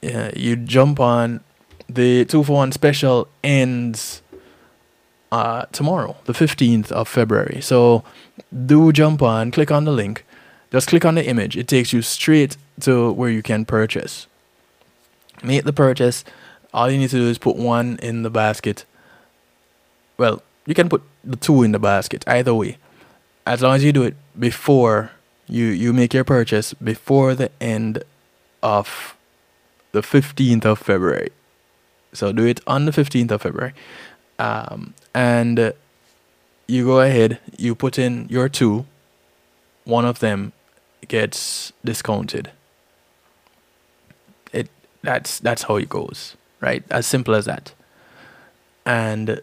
[0.02, 1.42] Yeah, you jump on
[1.90, 4.22] the two for one special ends
[5.32, 7.62] uh, tomorrow, the 15th of February.
[7.62, 8.04] So
[8.66, 10.26] do jump on, click on the link,
[10.72, 11.58] just click on the image.
[11.58, 14.28] It takes you straight to where you can purchase.
[15.44, 16.24] Make the purchase.
[16.74, 18.86] All you need to do is put one in the basket.
[20.18, 22.78] Well, you can put the two in the basket, either way.
[23.46, 25.12] As long as you do it before
[25.52, 28.04] you, you make your purchase before the end
[28.64, 29.16] of
[29.92, 31.32] the 15th of February.
[32.14, 33.74] So do it on the 15th of February.
[34.40, 35.74] Um, and
[36.68, 38.86] you go ahead, you put in your two,
[39.84, 40.54] one of them
[41.10, 42.52] gets discounted.
[44.54, 44.70] It
[45.02, 46.84] that's that's how it goes, right?
[46.90, 47.74] As simple as that.
[48.86, 49.42] And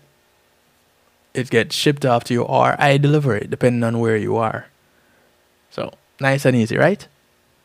[1.35, 4.69] it gets shipped off to you or I deliver it depending on where you are.
[5.71, 7.07] So nice and easy, right?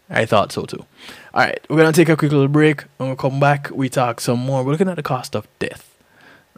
[0.09, 0.85] I thought so too.
[1.33, 2.83] All right, we're gonna take a quick little break.
[2.97, 4.63] When we come back, we talk some more.
[4.63, 5.97] We're looking at the cost of death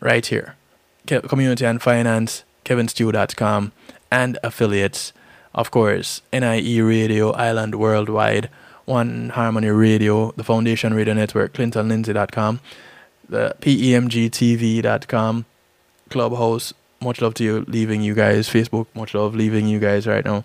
[0.02, 0.56] right here.
[1.08, 3.72] Community and Finance, kevinstew.com,
[4.12, 5.14] and affiliates.
[5.54, 8.50] Of course, NIE Radio, Island Worldwide,
[8.86, 12.60] One Harmony Radio, the Foundation Radio Network, ClintonLindsay.com,
[13.30, 15.46] the PEMGTV.com,
[16.10, 16.74] Clubhouse.
[17.02, 18.50] Much love to you, leaving you guys.
[18.50, 20.43] Facebook, much love, leaving you guys right now.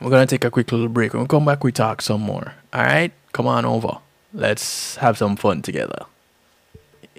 [0.00, 1.12] We're gonna take a quick little break.
[1.12, 2.54] When we come back, we talk some more.
[2.72, 3.98] All right, come on over.
[4.32, 6.06] Let's have some fun together.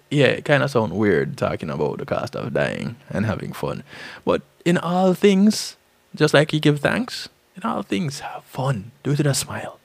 [0.10, 3.84] Yeah, it kind of sound weird talking about the cost of dying and having fun,
[4.26, 5.78] but in all things,
[6.16, 8.92] just like you give thanks, in all things, have fun.
[9.04, 9.80] Do it with a smile.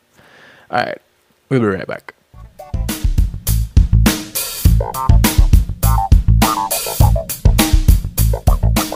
[0.70, 0.98] All right,
[1.50, 2.14] we'll be right back.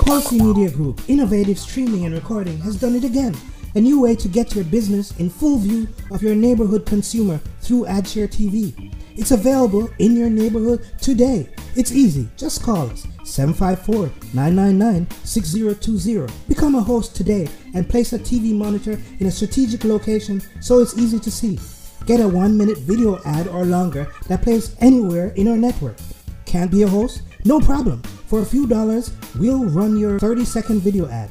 [0.07, 3.37] Pulse E-Media Group, innovative streaming and recording, has done it again
[3.75, 7.85] a new way to get your business in full view of your neighborhood consumer through
[7.85, 8.93] AdShare TV.
[9.17, 11.49] It's available in your neighborhood today.
[11.77, 12.29] It's easy.
[12.37, 16.33] Just call us 754 999 6020.
[16.49, 20.97] Become a host today and place a TV monitor in a strategic location so it's
[20.99, 21.59] easy to see.
[22.07, 25.97] Get a one minute video ad or longer that plays anywhere in our network.
[26.47, 27.23] Can't be a host?
[27.45, 28.03] No problem.
[28.27, 31.31] For a few dollars, we'll run your 30 second video ad.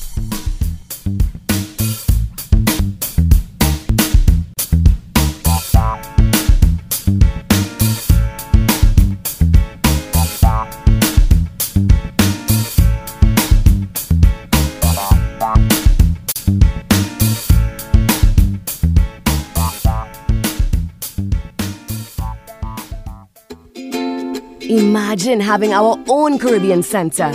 [25.11, 27.33] Imagine having our own Caribbean Center.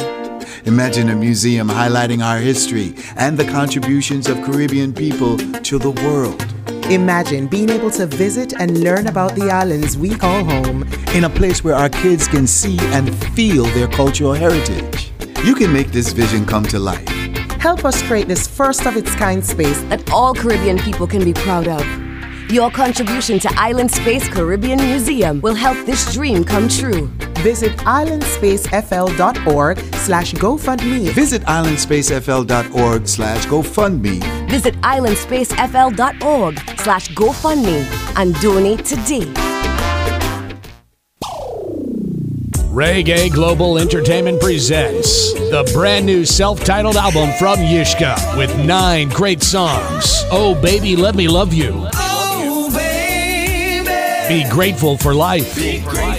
[0.64, 6.40] Imagine a museum highlighting our history and the contributions of Caribbean people to the world.
[6.90, 11.28] Imagine being able to visit and learn about the islands we call home in a
[11.28, 15.12] place where our kids can see and feel their cultural heritage.
[15.44, 17.06] You can make this vision come to life.
[17.60, 21.34] Help us create this first of its kind space that all Caribbean people can be
[21.34, 21.84] proud of.
[22.50, 27.10] Your contribution to Island Space Caribbean Museum will help this dream come true.
[27.46, 31.10] Visit islandspacefl.org slash GoFundMe.
[31.10, 34.50] Visit islandspacefl.org slash GoFundMe.
[34.50, 39.32] Visit islandspacefl.org slash GoFundMe and donate today.
[42.74, 49.44] Reggae Global Entertainment presents the brand new self titled album from Yishka with nine great
[49.44, 50.24] songs.
[50.32, 51.88] Oh, baby, let me love you.
[51.94, 52.70] Oh,
[54.28, 55.54] Be grateful for life.
[55.54, 56.15] Be grateful for life.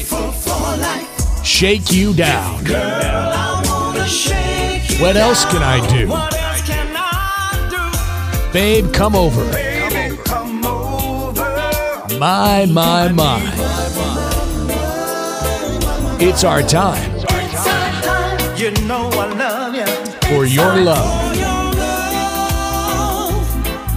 [1.58, 2.64] Shake you down.
[2.66, 6.08] Girl, I shake you what else can I do?
[6.08, 8.54] What else can I do?
[8.54, 9.44] Babe, come over.
[9.52, 11.42] Baby, come over.
[12.20, 13.42] My, my, my.
[16.20, 17.12] It's our time.
[17.16, 18.56] It's our time.
[18.56, 19.88] You know I love you.
[20.28, 21.34] For your love.
[21.34, 23.34] For your love.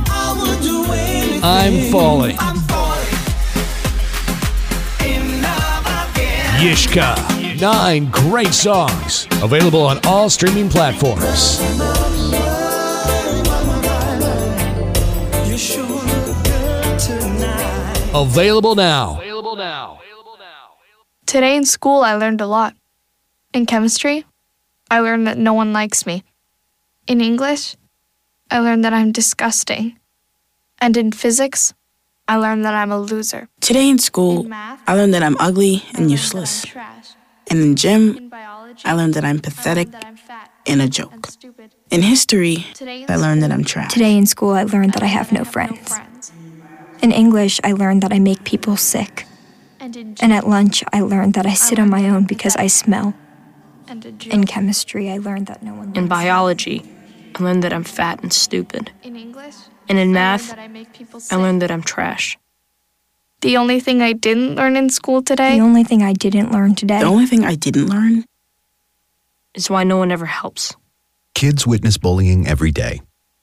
[0.09, 1.45] I would do anything.
[1.45, 2.39] I'm falling.
[2.39, 2.57] I'm
[6.63, 7.30] Yishka.
[7.61, 9.27] Nine great songs.
[9.43, 11.61] Available on all streaming platforms.
[18.15, 19.19] Available now.
[19.21, 19.99] Available now.
[21.27, 22.75] Today in school, I learned a lot.
[23.53, 24.25] In chemistry,
[24.91, 26.25] I learned that no one likes me.
[27.07, 27.77] In English,
[28.51, 29.99] I learned that I'm disgusting.
[30.79, 31.75] And in physics,
[32.27, 33.49] I learned that I'm a loser.
[33.61, 36.65] Today in school, In math, I learned that I'm ugly I and learned useless.
[37.51, 37.59] That I'm trash.
[37.59, 40.81] And in gym, In biology, I learned that I'm pathetic learned that I'm fat and
[40.81, 41.27] a and joke.
[41.27, 41.75] stupid.
[41.91, 43.93] In history, Today in I learned that I'm trash.
[43.93, 45.89] Today in school, I learned that I have no have friends.
[45.89, 46.33] friends.
[47.03, 49.27] In English, I learned that I make people sick.
[49.81, 52.69] And in And at lunch, I learned that I sit on my own because I
[52.69, 53.15] smell.
[53.89, 56.09] and in In chemistry, I learned that no one In likes me.
[56.09, 56.83] biology,
[57.35, 58.93] I learned that I'm fat and stupid.
[59.03, 59.57] In English,
[59.89, 62.39] And in I math, that I make people I learned that I'm trash.
[63.43, 66.75] The only thing I didn't learn in school today The only thing I didn't learn
[66.75, 68.25] today The only thing I didn't learn
[69.55, 70.77] Is why no one ever helps.
[71.35, 73.01] Kids witness bullying every day.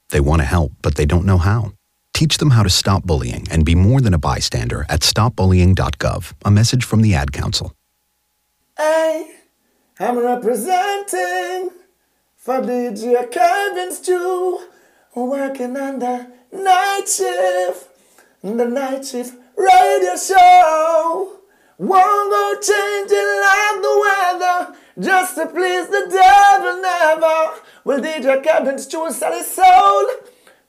[0.10, 1.74] They want to help, but they don't know how.
[2.14, 6.34] Teach them how to stop bullying and be more than a bystander at stopbullying.gov.
[6.46, 7.74] A message from the Ad Council.
[8.78, 9.32] Hey,
[10.00, 11.72] I'm representing
[12.36, 14.62] for DJ Kevin Stew,
[15.16, 17.90] working on the night shift,
[18.44, 21.34] the night shift radio show.
[21.80, 27.62] Won't go changing like the weather, just to please the devil never.
[27.84, 30.08] Will DJ Kevin Stew sell his soul?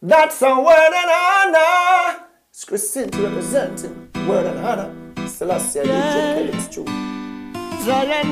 [0.03, 1.11] That's a word and
[1.55, 2.25] honor.
[2.51, 4.95] It's Christine representing word and honor.
[5.27, 6.85] Celestia DJ Kevin Stew.
[7.85, 8.31] Zion,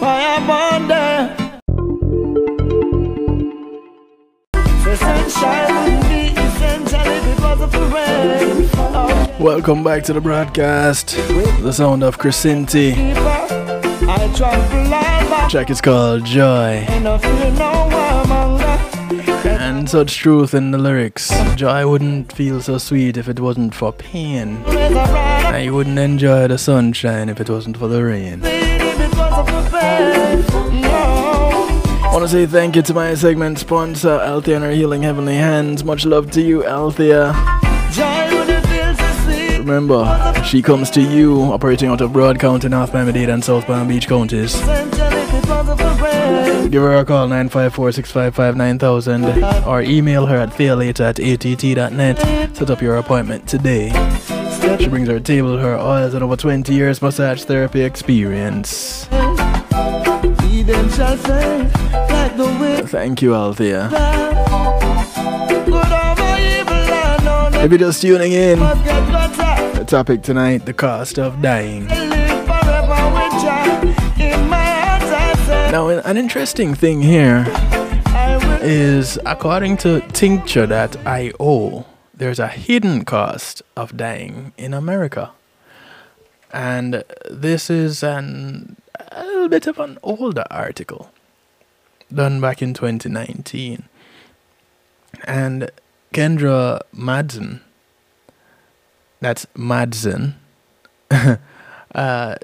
[0.00, 0.40] fire
[4.96, 5.79] sunshine
[9.38, 11.16] Welcome back to the broadcast.
[11.62, 12.92] The sound of Crescenti.
[15.48, 16.86] Track is called Joy.
[19.44, 21.30] and such truth in the lyrics.
[21.54, 24.62] Joy wouldn't feel so sweet if it wasn't for pain.
[24.66, 28.42] I wouldn't enjoy the sunshine if it wasn't for the rain.
[32.12, 35.84] Want to say thank you to my segment sponsor, Althea and her Healing Heavenly Hands.
[35.84, 37.32] Much love to you, Althea.
[39.58, 43.86] Remember, she comes to you operating out of Broward County, North Miami-Dade, and South Palm
[43.86, 44.60] Beach counties.
[46.70, 52.56] Give her a call 954-655-9000 or email her at thealater at att.net.
[52.56, 53.90] Set up your appointment today.
[54.78, 59.06] She brings her table, her oils, and over 20 years massage therapy experience.
[62.88, 63.88] Thank you, Althea.
[63.90, 69.78] Good over evil, I know If you're just tuning in, must get better.
[69.78, 71.86] the topic tonight, the cost of dying.
[71.88, 75.02] Live forever with joy in my heart.
[75.02, 77.56] I say, Now, an interesting thing here is
[78.06, 85.30] I will is according to tincture.io, there's a hidden cost of dying in America.
[86.52, 88.76] And this is an
[89.12, 91.10] a little bit of an older article
[92.12, 93.88] done back in 2019.
[95.24, 95.70] And
[96.12, 97.60] Kendra Madsen,
[99.20, 100.34] that's Madsen,
[101.94, 102.34] uh,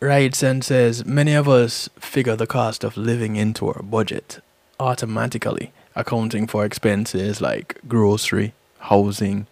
[0.00, 4.40] writes and says many of us figure the cost of living into our budget
[4.78, 9.46] automatically, accounting for expenses like grocery, housing,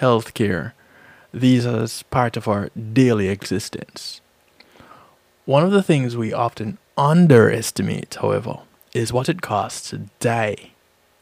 [0.00, 0.72] healthcare.
[1.32, 4.20] These as part of our daily existence.
[5.46, 8.60] One of the things we often underestimate, however,
[8.94, 10.70] is what it costs to die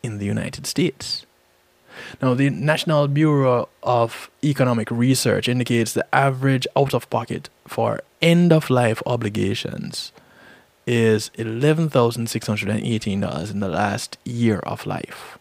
[0.01, 1.27] in the United States.
[2.23, 8.53] Now, the National Bureau of Economic Research indicates the average out of pocket for end
[8.53, 10.13] of life obligations
[10.87, 15.37] is $11,618 in the last year of life.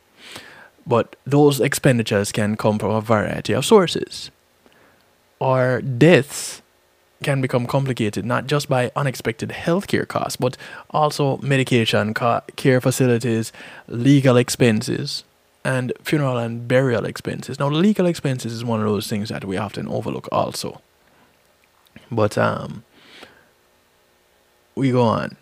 [0.88, 4.32] But those expenditures can come from a variety of sources.
[5.40, 6.61] Or deaths
[7.24, 10.58] can become complicated not just by unexpected healthcare costs, but
[10.90, 13.52] also medication, ca- care facilities,
[13.88, 15.24] legal expenses,
[15.64, 17.60] and funeral and burial expenses.
[17.60, 20.82] Now, legal expenses is one of those things that we often overlook also.
[22.12, 22.84] But um,
[24.76, 25.38] we go on.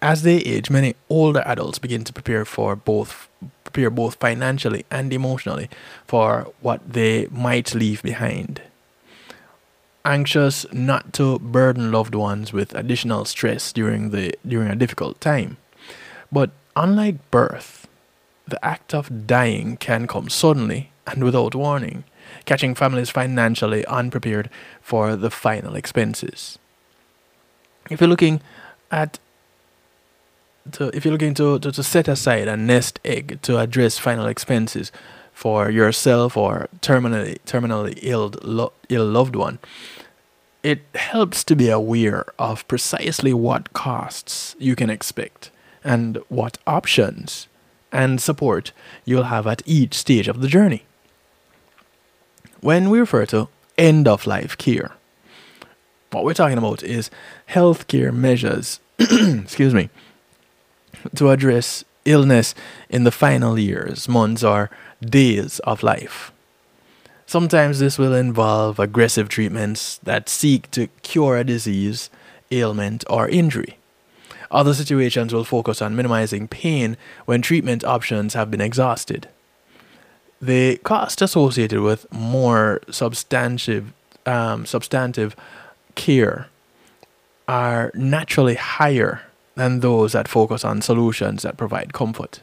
[0.00, 3.28] As they age, many older adults begin to prepare for both
[3.64, 5.68] prepare both financially and emotionally
[6.06, 8.62] for what they might leave behind.
[10.06, 15.56] Anxious not to burden loved ones with additional stress during the during a difficult time.
[16.30, 17.88] But unlike birth,
[18.46, 22.04] the act of dying can come suddenly and without warning,
[22.44, 24.48] catching families financially unprepared
[24.80, 26.56] for the final expenses.
[27.90, 28.40] If you're looking
[28.92, 29.18] at
[30.72, 34.26] to, if you're looking to, to, to set aside a nest egg to address final
[34.26, 34.92] expenses
[35.36, 39.58] for yourself or terminally terminally ill lo, ill loved one,
[40.62, 45.50] it helps to be aware of precisely what costs you can expect
[45.84, 47.48] and what options
[47.92, 48.72] and support
[49.04, 50.84] you'll have at each stage of the journey.
[52.62, 54.92] When we refer to end of life care,
[56.12, 57.10] what we're talking about is
[57.50, 59.90] healthcare measures, excuse me,
[61.14, 62.54] to address illness
[62.88, 66.32] in the final years, months, or days of life.
[67.26, 72.08] Sometimes this will involve aggressive treatments that seek to cure a disease,
[72.52, 73.78] ailment, or injury.
[74.50, 79.28] Other situations will focus on minimizing pain when treatment options have been exhausted.
[80.40, 83.92] The cost associated with more substantive,
[84.24, 85.34] um, substantive
[85.96, 86.46] care
[87.48, 89.22] are naturally higher
[89.56, 92.40] than those that focus on solutions that provide comfort.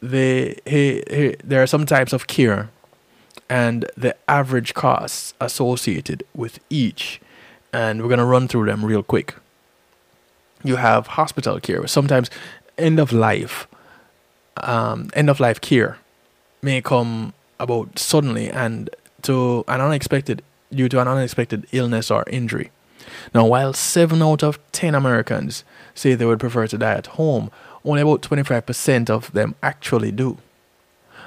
[0.00, 2.70] They, he, he, there are some types of care
[3.48, 7.20] and the average costs associated with each.
[7.72, 9.34] And we're going to run through them real quick.
[10.64, 12.30] You have hospital care, sometimes
[12.78, 13.66] end of life,
[14.56, 15.98] um, end of life care
[16.62, 18.88] may come about suddenly and
[19.22, 20.42] to an unexpected
[20.72, 22.70] due to an unexpected illness or injury.
[23.34, 27.50] Now, while 7 out of 10 Americans say they would prefer to die at home,
[27.84, 30.38] only about 25% of them actually do.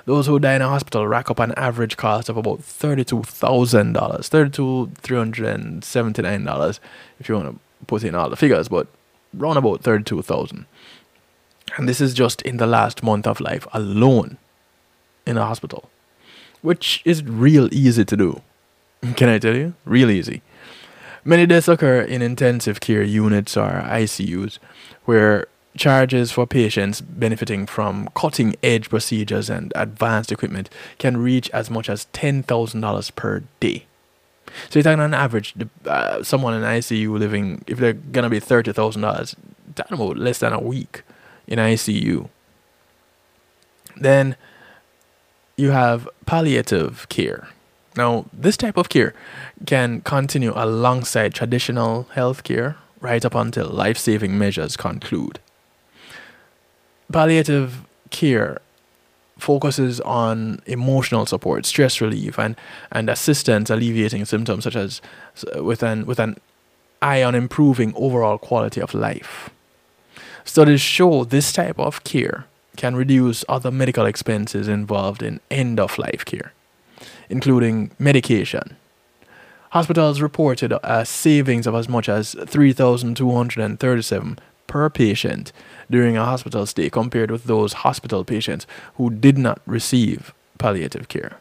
[0.05, 6.79] Those who die in a hospital rack up an average cost of about $32,000, $32,379
[7.19, 8.85] if you want to put in all the figures, but
[9.33, 10.67] round about 32,000.
[11.77, 14.37] And this is just in the last month of life alone
[15.25, 15.89] in a hospital,
[16.61, 18.43] which is real easy to do.
[19.15, 19.73] Can I tell you?
[19.85, 20.43] Real easy.
[21.27, 24.59] Many deaths occur in intensive care units or ICUs,
[25.05, 30.69] where charges for patients benefiting from cutting edge procedures and advanced equipment
[30.99, 33.85] can reach as much as $10,000 per day.
[34.69, 35.55] So you're talking on average,
[35.87, 39.35] uh, someone in ICU living, if they're gonna be thirty thousand dollars,
[39.75, 41.01] talking about less than a week
[41.47, 42.29] in ICU.
[43.97, 44.37] Then
[45.57, 47.49] you have palliative care.
[47.97, 49.13] Now, this type of care
[49.65, 55.39] can continue alongside traditional health care right up until life saving measures conclude.
[57.11, 58.59] Palliative care
[59.37, 62.55] focuses on emotional support, stress relief, and,
[62.91, 65.01] and assistance alleviating symptoms such as
[65.57, 66.37] with an, with an
[67.01, 69.49] eye on improving overall quality of life.
[70.43, 72.45] Studies show this type of care
[72.77, 76.53] can reduce other medical expenses involved in end of life care,
[77.29, 78.75] including medication.
[79.71, 85.51] Hospitals reported a savings of as much as 3,237 per patient
[85.89, 88.65] during a hospital stay compared with those hospital patients
[88.95, 91.39] who did not receive palliative care.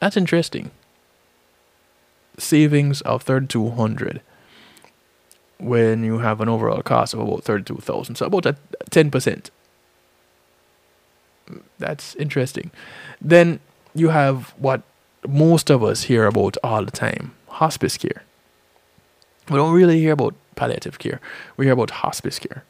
[0.00, 0.70] That's interesting.
[2.38, 4.20] Savings of 3200
[5.58, 8.56] when you have an overall cost of about 32,000 so about a
[8.90, 9.50] 10%
[11.78, 12.70] that's interesting
[13.20, 13.58] then
[13.96, 14.82] you have what
[15.26, 18.22] most of us hear about all the time hospice care
[19.48, 21.20] we don't really hear about palliative care
[21.56, 22.64] we hear about hospice care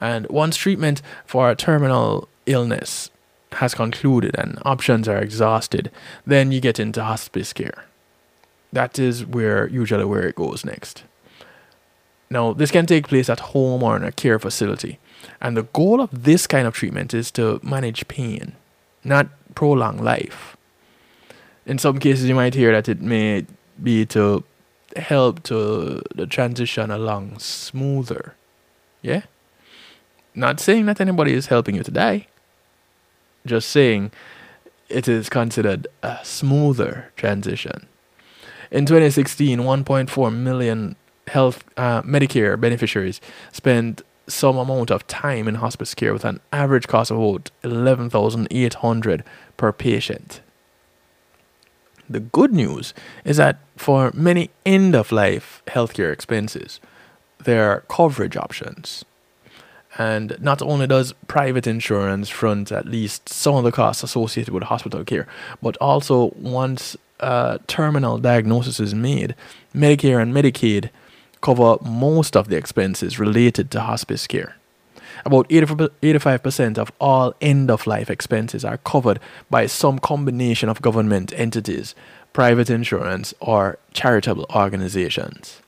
[0.00, 3.10] and once treatment for a terminal illness
[3.52, 5.90] has concluded and options are exhausted,
[6.26, 7.84] then you get into hospice care.
[8.72, 11.04] That is where usually where it goes next.
[12.28, 14.98] Now, this can take place at home or in a care facility.
[15.40, 18.54] And the goal of this kind of treatment is to manage pain,
[19.04, 20.56] not prolong life.
[21.66, 23.44] In some cases, you might hear that it may
[23.82, 24.44] be to
[24.94, 28.36] help to the transition along smoother.
[29.02, 29.22] Yeah?
[30.34, 32.28] Not saying that anybody is helping you to die,
[33.44, 34.12] just saying
[34.88, 37.88] it is considered a smoother transition.
[38.70, 40.96] In 2016, 1.4 million
[41.26, 43.20] health uh, Medicare beneficiaries
[43.52, 49.24] spent some amount of time in hospice care with an average cost of about 11,800
[49.56, 50.40] per patient.
[52.08, 52.94] The good news
[53.24, 56.80] is that for many end of life healthcare expenses,
[57.44, 59.04] there are coverage options.
[59.98, 64.64] And not only does private insurance front at least some of the costs associated with
[64.64, 65.26] hospital care,
[65.62, 69.34] but also once a terminal diagnosis is made,
[69.74, 70.90] Medicare and Medicaid
[71.40, 74.56] cover most of the expenses related to hospice care.
[75.24, 81.32] About 85% of all end of life expenses are covered by some combination of government
[81.36, 81.94] entities,
[82.32, 85.62] private insurance, or charitable organizations.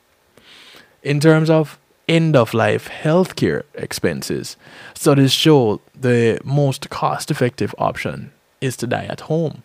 [1.01, 4.57] In terms of end of life healthcare expenses,
[4.93, 9.63] studies show the most cost effective option is to die at home.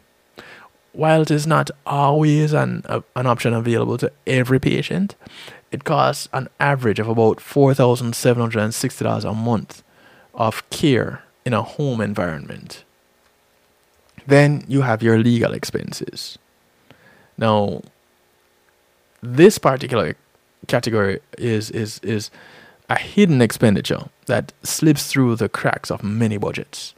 [0.92, 5.16] While it is not always an, uh, an option available to every patient,
[5.74, 9.82] it costs an average of about $4,760 a month
[10.32, 12.84] of care in a home environment.
[14.24, 16.38] Then you have your legal expenses.
[17.36, 17.82] Now,
[19.20, 20.14] this particular
[20.68, 22.30] category is is is
[22.88, 26.94] a hidden expenditure that slips through the cracks of many budgets.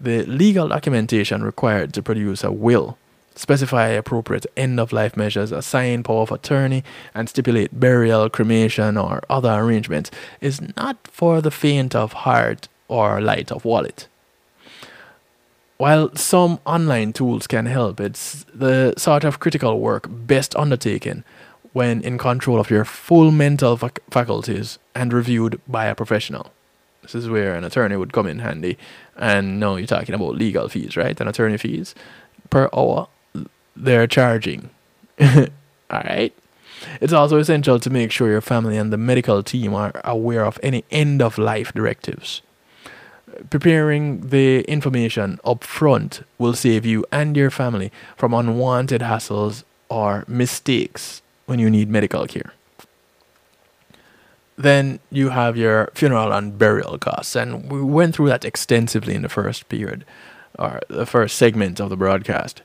[0.00, 2.98] The legal documentation required to produce a will,
[3.34, 9.22] specify appropriate end of life measures, assign power of attorney, and stipulate burial, cremation, or
[9.28, 10.10] other arrangements
[10.40, 14.08] is not for the faint of heart or light of wallet.
[15.76, 21.24] While some online tools can help, it's the sort of critical work best undertaken
[21.72, 26.52] when in control of your full mental fac- faculties and reviewed by a professional.
[27.02, 28.78] This is where an attorney would come in handy.
[29.16, 31.18] And no, you're talking about legal fees, right?
[31.20, 31.94] And attorney fees
[32.48, 33.08] per hour
[33.76, 34.70] they're charging.
[35.20, 35.48] All
[35.90, 36.32] right.
[37.00, 40.58] It's also essential to make sure your family and the medical team are aware of
[40.62, 42.42] any end of life directives.
[43.50, 50.24] Preparing the information up front will save you and your family from unwanted hassles or
[50.28, 52.52] mistakes when you need medical care.
[54.56, 59.22] Then you have your funeral and burial costs, and we went through that extensively in
[59.22, 60.04] the first period,
[60.58, 62.62] or the first segment of the broadcast.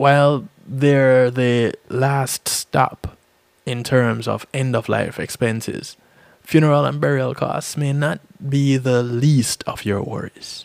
[0.00, 3.18] While they're the last stop
[3.66, 5.98] in terms of end of life expenses,
[6.42, 10.64] funeral and burial costs may not be the least of your worries.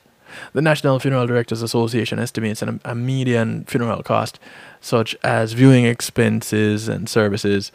[0.53, 4.39] The National Funeral Directors Association estimates an, a median funeral cost,
[4.79, 7.73] such as viewing expenses and services,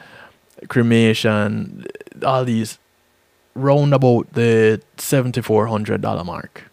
[0.68, 1.84] cremation,
[2.24, 2.78] all these,
[3.54, 6.70] round about the $7,400 mark.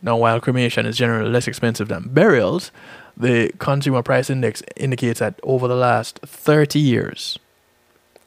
[0.00, 2.70] Now, while cremation is generally less expensive than burials,
[3.16, 7.38] the Consumer Price Index indicates that over the last 30 years,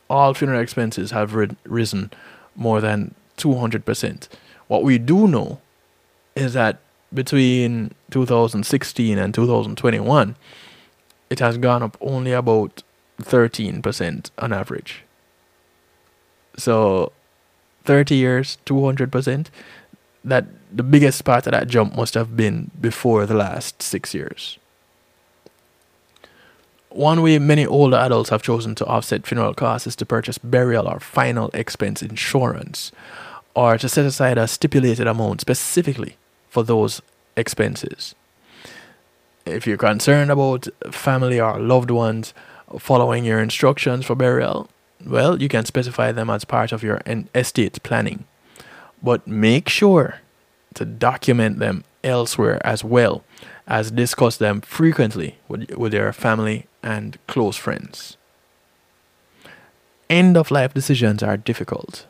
[0.09, 2.11] all funeral expenses have ri- risen
[2.55, 4.27] more than 200%.
[4.67, 5.59] What we do know
[6.35, 6.79] is that
[7.13, 10.35] between 2016 and 2021,
[11.29, 12.83] it has gone up only about
[13.21, 15.03] 13% on average.
[16.57, 17.11] So,
[17.85, 19.47] 30 years, 200%.
[20.23, 24.57] That the biggest part of that jump must have been before the last six years.
[26.95, 30.87] One way many older adults have chosen to offset funeral costs is to purchase burial
[30.87, 32.93] or final expense insurance,
[33.53, 36.15] or to set aside a stipulated amount specifically
[36.47, 37.01] for those
[37.35, 38.15] expenses.
[39.45, 42.33] If you're concerned about family or loved ones
[42.79, 44.69] following your instructions for burial,
[45.05, 47.01] well, you can specify them as part of your
[47.35, 48.23] estate planning.
[49.03, 50.21] But make sure
[50.75, 53.25] to document them elsewhere as well
[53.67, 58.17] as discuss them frequently with, with your family and close friends.
[60.09, 62.05] End of life decisions are difficult,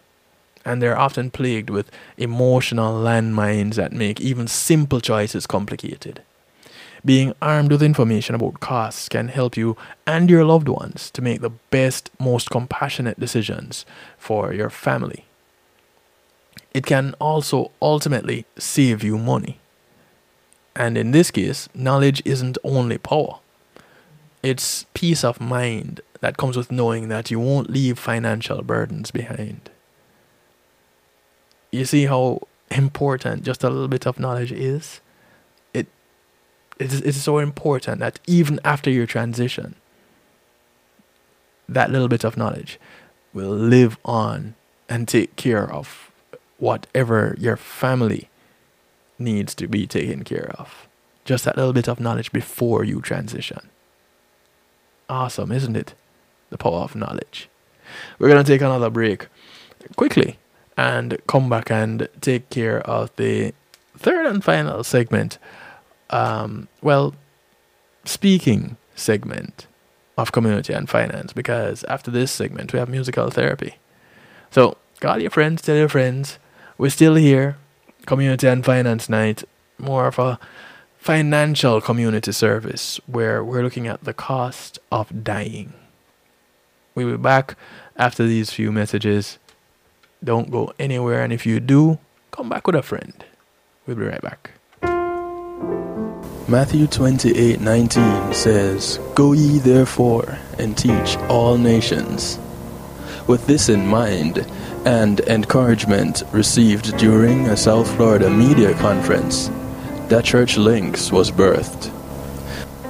[0.66, 6.22] and they're often plagued with emotional landmines that make even simple choices complicated.
[7.06, 9.78] Being armed with information about costs can help you
[10.08, 13.86] and your loved ones to make the best, most compassionate decisions
[14.18, 15.26] for your family.
[16.74, 19.60] It can also ultimately save you money.
[20.76, 23.40] And in this case, knowledge isn't only power,
[24.44, 29.70] it's peace of mind that comes with knowing that you won't leave financial burdens behind.
[31.72, 35.02] You see how important just a little bit of knowledge is?
[35.74, 35.88] It,
[36.78, 39.76] it is it's so important that even after your transition,
[41.68, 42.80] that little bit of knowledge
[43.34, 44.56] will live on
[44.88, 46.12] and take care of
[46.58, 48.30] whatever your family
[49.18, 50.88] needs to be taken care of.
[51.24, 53.70] Just that little bit of knowledge before you transition.
[55.10, 55.94] Awesome, isn't it?
[56.50, 57.50] The power of knowledge.
[58.20, 59.28] We're going to take another break
[59.96, 60.38] quickly
[60.78, 63.54] and come back and take care of the
[63.98, 65.38] third and final segment.
[66.10, 67.16] Um, well,
[68.04, 69.68] speaking segment
[70.18, 73.76] of community and finance because after this segment we have musical therapy.
[74.52, 76.40] So call your friends, tell your friends.
[76.78, 77.58] We're still here.
[78.06, 79.44] Community and finance night.
[79.78, 80.40] More of a
[80.98, 85.74] financial community service where we're looking at the cost of dying.
[86.96, 87.56] We'll be back
[87.98, 89.38] after these few messages.
[90.24, 92.00] Don't go anywhere, and if you do,
[92.32, 93.14] come back with a friend.
[93.86, 94.52] We'll be right back.
[96.48, 102.40] Matthew 28 19 says, Go ye therefore and teach all nations.
[103.28, 104.46] With this in mind,
[104.86, 109.50] and encouragement received during a South Florida media conference,
[110.10, 111.92] that Church Links was birthed.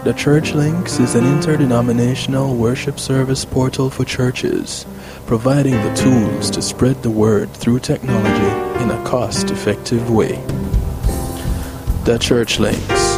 [0.04, 4.86] The Church Links is an interdenominational worship service portal for churches,
[5.26, 10.36] providing the tools to spread the word through technology in a cost effective way.
[12.04, 13.16] The Church Links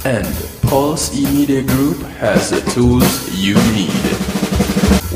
[0.04, 0.26] And
[0.62, 3.92] Pulse E-Media Group has the tools you need.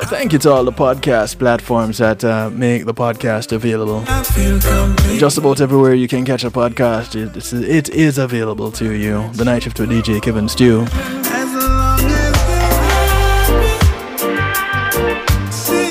[0.05, 4.03] Thank you to all the podcast platforms that uh, make the podcast available.
[4.07, 5.19] I feel complete.
[5.19, 9.29] Just about everywhere you can catch a podcast, it, it's- it is available to you.
[9.33, 10.85] The Night Shift with DJ Kevin Stew.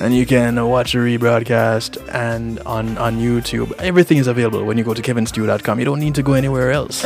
[0.02, 3.72] And you can watch a rebroadcast and on, on YouTube.
[3.80, 5.78] Everything is available when you go to kevinstew.com.
[5.78, 7.04] You don't need to go anywhere else.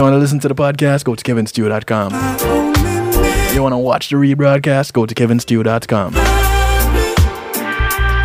[0.00, 1.04] You want to listen to the podcast?
[1.04, 2.12] Go to kevinstew.com.
[3.54, 4.94] You want to watch the rebroadcast?
[4.94, 6.14] Go to kevinstew.com.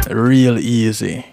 [0.09, 1.25] Real easy.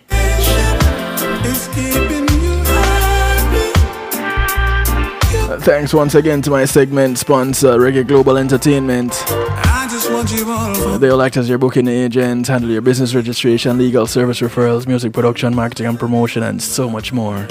[5.61, 9.15] Thanks once again to my segment sponsor, Reggae Global Entertainment.
[9.31, 15.13] All They'll act as your booking agent, handle your business registration, legal service referrals, music
[15.13, 17.47] production, marketing and promotion, and so much more.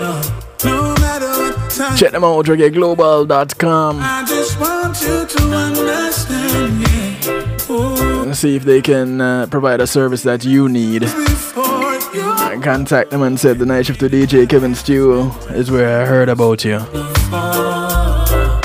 [1.82, 1.98] No matter what time.
[1.98, 4.00] Check them out, reggaeglobal.com.
[4.02, 8.34] I just want you to understand, yeah.
[8.34, 11.04] See if they can uh, provide a service that you need.
[11.04, 16.06] you Contact them and said the night shift to DJ Kevin Stew is where I
[16.06, 16.80] heard about you.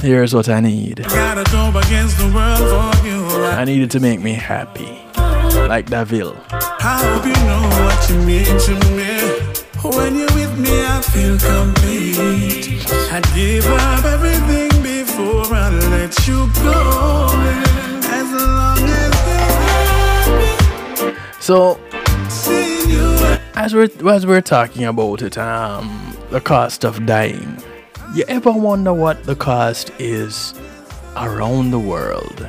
[0.03, 1.01] Here's what I need.
[1.01, 3.25] against the world for you.
[3.47, 5.03] I need it to make me happy.
[5.69, 6.37] Like Davil.
[6.53, 9.17] I hope you know what you mean to me.
[9.83, 12.85] When with me, I feel complete.
[13.13, 17.29] I'd give up everything before I let you go.
[18.05, 19.15] As long as
[21.41, 21.79] So
[23.57, 27.63] I as we're as we're talking about it, um, the cost of dying.
[28.15, 30.55] You ever wonder what the cost is
[31.17, 32.49] around the world?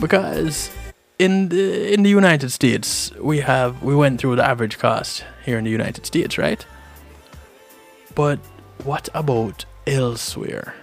[0.00, 0.70] Because
[1.18, 5.56] in the in the United States, we have we went through the average cost here
[5.56, 6.66] in the United States, right?
[8.14, 8.38] But
[8.84, 10.74] what about elsewhere?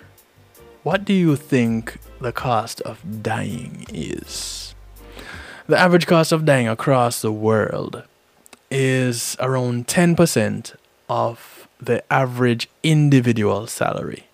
[0.81, 4.73] What do you think the cost of dying is?
[5.67, 8.01] The average cost of dying across the world
[8.71, 10.75] is around 10%
[11.09, 14.25] of the average individual salary.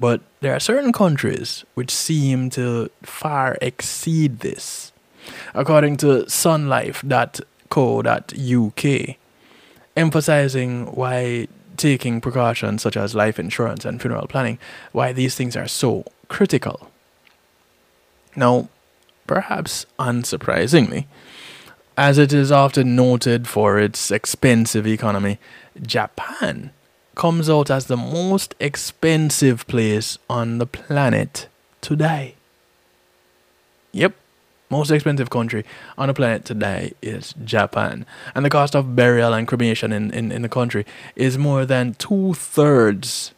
[0.00, 4.90] But there are certain countries which seem to far exceed this.
[5.54, 9.16] According to sunlife.co.uk,
[9.98, 14.58] emphasizing why taking precautions such as life insurance and funeral planning,
[14.92, 16.90] why these things are so critical.
[18.36, 18.68] Now,
[19.26, 21.06] perhaps unsurprisingly,
[21.96, 25.38] as it is often noted for its expensive economy,
[25.82, 26.70] Japan
[27.16, 31.48] comes out as the most expensive place on the planet
[31.80, 32.34] to die.
[33.90, 34.14] Yep,
[34.70, 35.64] most expensive country
[35.96, 38.04] on the planet today is Japan.
[38.34, 40.84] And the cost of burial and cremation in, in, in the country
[41.16, 43.32] is more than two thirds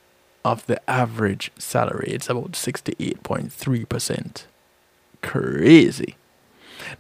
[0.45, 2.11] of the average salary.
[2.11, 4.45] It's about 68.3%.
[5.23, 6.17] Crazy.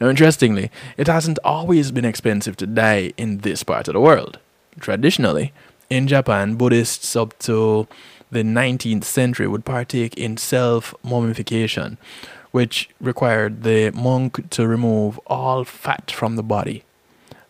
[0.01, 4.39] Now, interestingly, it hasn't always been expensive to die in this part of the world.
[4.78, 5.53] Traditionally,
[5.89, 7.89] in Japan, Buddhists up to
[8.31, 11.99] the 19th century would partake in self mummification,
[12.51, 16.84] which required the monk to remove all fat from the body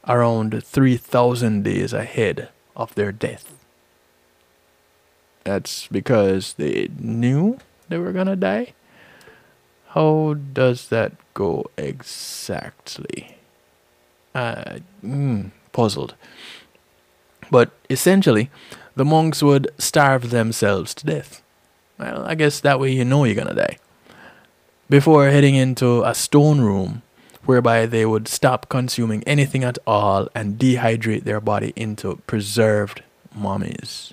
[0.09, 3.55] around 3,000 days ahead of their death.
[5.45, 8.73] That's because they knew they were gonna die?
[9.89, 13.37] How does that go exactly?
[14.35, 16.15] Uh, mm, puzzled.
[17.51, 18.49] But essentially,
[18.95, 21.43] the monks would starve themselves to death.
[21.99, 23.79] Well, I guess that way you know you're gonna die.
[24.91, 27.03] Before heading into a stone room,
[27.45, 34.13] whereby they would stop consuming anything at all and dehydrate their body into preserved mummies.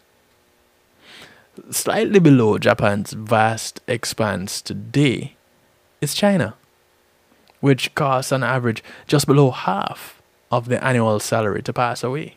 [1.72, 5.36] Slightly below Japan's vast expanse today
[6.00, 6.54] is China,
[7.60, 10.22] which costs on average just below half
[10.52, 12.36] of the annual salary to pass away.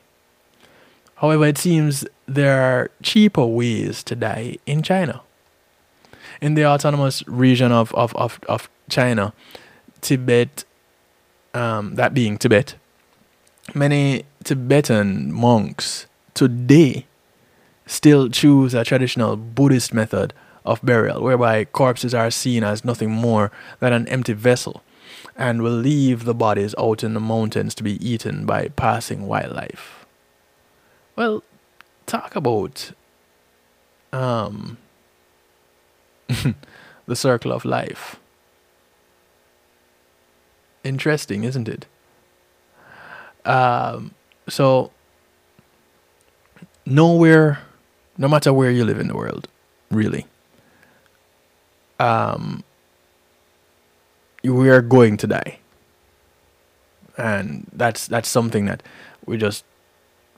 [1.16, 5.20] However, it seems there are cheaper ways to die in China.
[6.40, 9.32] In the autonomous region of, of, of, of China,
[10.00, 10.64] Tibet,
[11.52, 12.76] um, that being Tibet,
[13.74, 17.06] many Tibetan monks today
[17.86, 20.32] still choose a traditional Buddhist method
[20.64, 24.82] of burial, whereby corpses are seen as nothing more than an empty vessel
[25.36, 30.06] and will leave the bodies out in the mountains to be eaten by passing wildlife.
[31.16, 31.42] Well,
[32.06, 32.92] talk about
[34.12, 34.78] um,
[37.06, 38.16] the circle of life.
[40.84, 41.86] Interesting, isn't it?
[43.44, 44.14] Um,
[44.48, 44.90] so,
[46.86, 47.60] nowhere,
[48.16, 49.48] no matter where you live in the world,
[49.90, 50.26] really,
[51.98, 52.64] um,
[54.42, 55.58] we are going to die,
[57.18, 58.82] and that's that's something that
[59.26, 59.64] we just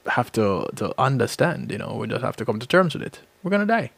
[0.07, 1.71] have to to understand.
[1.71, 3.21] You know, we just have to come to terms with it.
[3.43, 3.91] We're gonna die.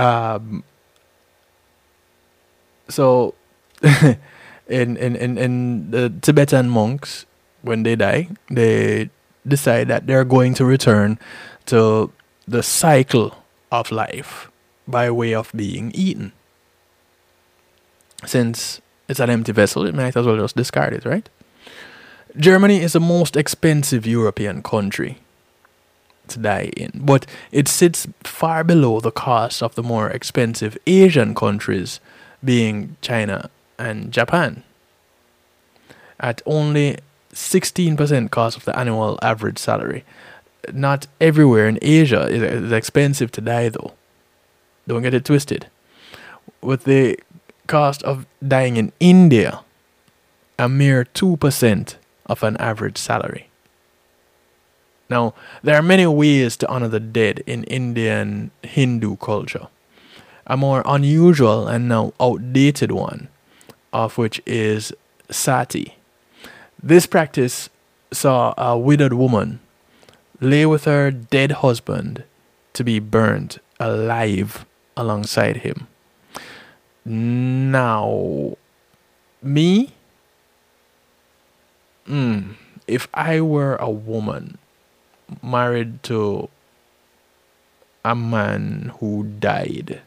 [0.00, 0.64] Um.
[2.88, 3.34] So,
[3.82, 7.26] in in in in the Tibetan monks,
[7.62, 9.10] when they die, they
[9.46, 11.18] decide that they're going to return
[11.66, 12.12] to
[12.48, 14.50] the cycle of life
[14.88, 16.32] by way of being eaten.
[18.24, 21.28] Since it's an empty vessel, it might as well just discard it, right?
[22.36, 25.18] Germany is the most expensive European country
[26.38, 32.00] die in, but it sits far below the cost of the more expensive Asian countries,
[32.44, 34.62] being China and Japan.
[36.18, 36.98] At only
[37.32, 40.04] 16% cost of the annual average salary.
[40.72, 43.94] Not everywhere in Asia is expensive to die, though.
[44.86, 45.66] Don't get it twisted.
[46.60, 47.18] With the
[47.66, 49.60] cost of dying in India,
[50.58, 51.94] a mere 2%
[52.26, 53.49] of an average salary.
[55.10, 59.66] Now, there are many ways to honor the dead in Indian Hindu culture.
[60.46, 63.28] A more unusual and now outdated one,
[63.92, 64.92] of which is
[65.28, 65.96] sati.
[66.80, 67.68] This practice
[68.12, 69.58] saw a widowed woman
[70.40, 72.24] lay with her dead husband
[72.72, 74.64] to be burnt alive
[74.96, 75.88] alongside him.
[77.04, 78.56] Now,
[79.42, 79.92] me,
[82.06, 82.54] mm,
[82.86, 84.58] if I were a woman
[85.42, 86.48] married to
[88.04, 90.00] a man who died,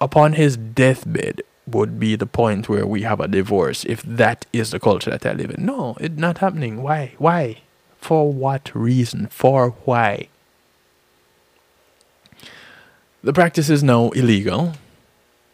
[0.00, 4.70] upon his deathbed would be the point where we have a divorce if that is
[4.70, 5.64] the culture that I live in.
[5.64, 6.82] No, it's not happening.
[6.82, 7.14] Why?
[7.18, 7.58] Why?
[7.98, 9.28] For what reason?
[9.28, 10.28] For why?
[13.22, 14.72] The practice is now illegal,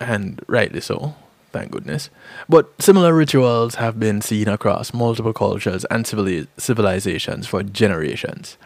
[0.01, 1.15] and rightly so,
[1.53, 2.11] thank goodness.
[2.49, 8.57] But similar rituals have been seen across multiple cultures and civili- civilizations for generations.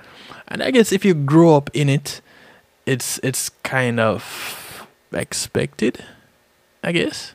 [0.48, 2.20] And I guess if you grow up in it,
[2.84, 6.04] it's it's kind of expected,
[6.82, 7.34] I guess,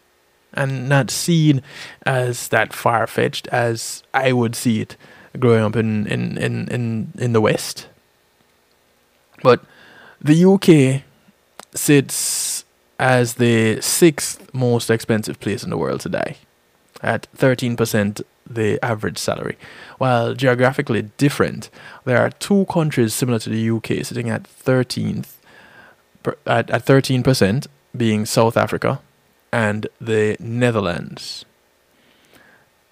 [0.53, 1.61] and not seen
[2.05, 4.97] as that far fetched as I would see it
[5.39, 7.87] growing up in in, in, in, in the West.
[9.41, 9.61] But
[10.21, 11.03] the UK
[11.75, 12.15] sits
[12.99, 16.37] as the sixth most expensive place in the world today,
[17.01, 19.57] at 13% the average salary.
[19.97, 21.69] While geographically different,
[22.05, 25.33] there are two countries similar to the UK sitting at 13th,
[26.45, 29.01] at, at 13%, being South Africa
[29.51, 31.45] and the Netherlands.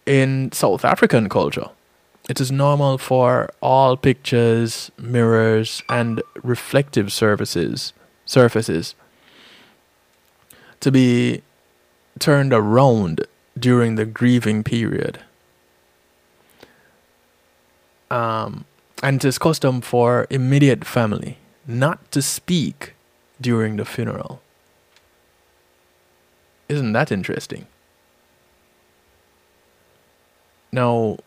[0.05, 1.69] In South African culture,
[2.29, 7.93] it is normal for all pictures, mirrors, and reflective surfaces
[8.27, 8.95] surfaces
[10.79, 11.41] to be
[12.19, 13.25] turned around
[13.57, 15.19] during the grieving period.
[18.11, 18.65] Um,
[19.01, 22.93] and it is custom for immediate family not to speak
[23.41, 24.41] during the funeral.
[26.69, 27.67] Isn't that interesting?
[30.71, 31.17] Now,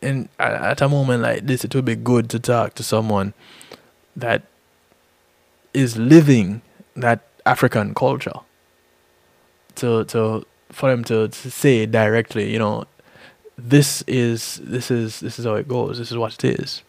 [0.00, 3.34] in at a moment like this, it would be good to talk to someone
[4.16, 4.42] that
[5.72, 6.62] is living
[6.94, 8.40] that African culture.
[9.76, 12.86] To to for them to, to say directly, you know,
[13.56, 15.98] this is this is this is how it goes.
[15.98, 16.82] This is what it is.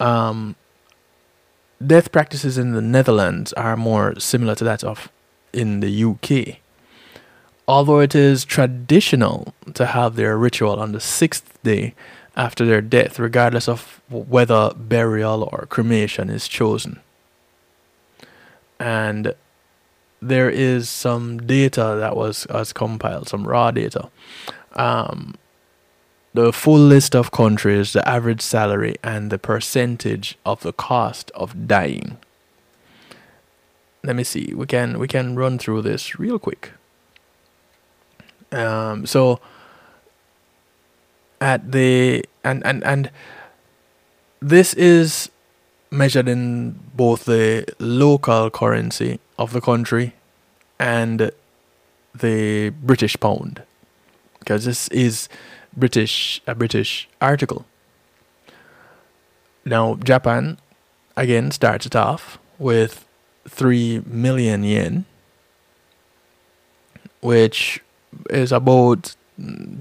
[0.00, 0.56] Um,
[1.84, 5.10] death practices in the Netherlands are more similar to that of
[5.52, 6.58] in the UK.
[7.68, 11.94] Although it is traditional to have their ritual on the sixth day
[12.36, 17.00] after their death, regardless of whether burial or cremation is chosen.
[18.78, 19.34] And
[20.20, 24.10] there is some data that was, was compiled, some raw data.
[24.72, 25.34] Um,
[26.34, 31.66] the full list of countries, the average salary, and the percentage of the cost of
[31.66, 32.18] dying.
[34.04, 34.52] Let me see.
[34.54, 36.72] We can we can run through this real quick.
[38.52, 39.40] Um, so
[41.40, 43.10] at the and and and
[44.40, 45.30] this is
[45.90, 50.14] measured in both the local currency of the country
[50.78, 51.30] and
[52.14, 53.62] the British pound
[54.38, 55.28] because this is
[55.76, 57.66] British a British article.
[59.64, 60.58] Now Japan
[61.16, 63.04] again starts it off with
[63.48, 65.04] 3 million yen
[67.20, 67.82] which
[68.30, 69.14] is about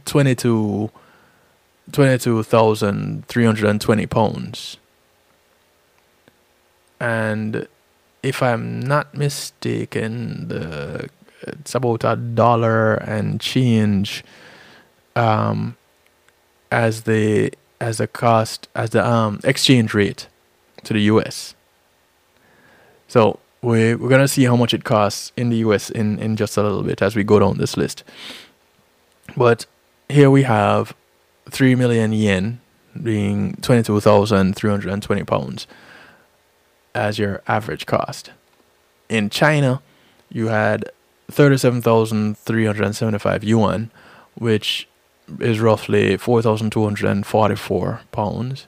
[0.06, 0.90] 22
[1.91, 4.77] 22,320 pounds.
[7.06, 7.68] And
[8.23, 11.07] if I'm not mistaken, the
[11.44, 14.23] it's about a dollar and change
[15.15, 15.77] um,
[16.72, 20.27] as the as the cost as the um, exchange rate
[20.84, 21.53] to the US.
[23.07, 26.57] So we we're gonna see how much it costs in the US in, in just
[26.57, 28.03] a little bit as we go down this list.
[29.38, 29.68] But
[30.10, 30.95] here we have
[31.52, 32.61] 3 million yen
[33.03, 35.68] being 22,320 pounds
[36.95, 38.31] as your average cost.
[39.09, 39.84] In China,
[40.30, 40.85] you had
[41.30, 43.91] 37,375 yuan,
[44.35, 44.88] which
[45.39, 48.65] is roughly 4,244 pounds.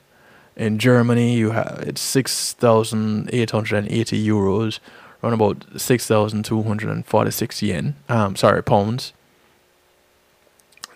[0.56, 4.80] In Germany, you have it's 6,880 euros,
[5.22, 7.94] around about 6,246 yen.
[8.08, 9.12] Um, sorry, pounds.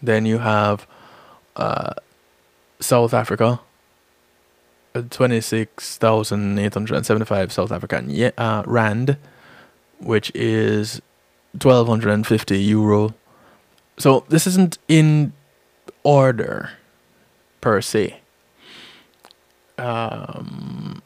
[0.03, 0.87] Then you have
[1.55, 1.93] uh,
[2.81, 3.61] South Africa,
[4.95, 9.17] 26,875 South African ye- uh, Rand,
[9.99, 11.01] which is
[11.53, 13.15] 1,250 Euro.
[13.99, 15.33] So this isn't in
[16.03, 16.71] order
[17.61, 18.19] per se.
[19.79, 21.03] Um,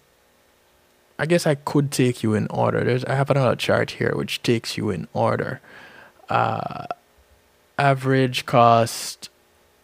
[1.18, 2.84] I guess I could take you in order.
[2.84, 5.60] There's I have another chart here which takes you in order.
[6.28, 6.86] Uh,
[7.78, 9.28] average cost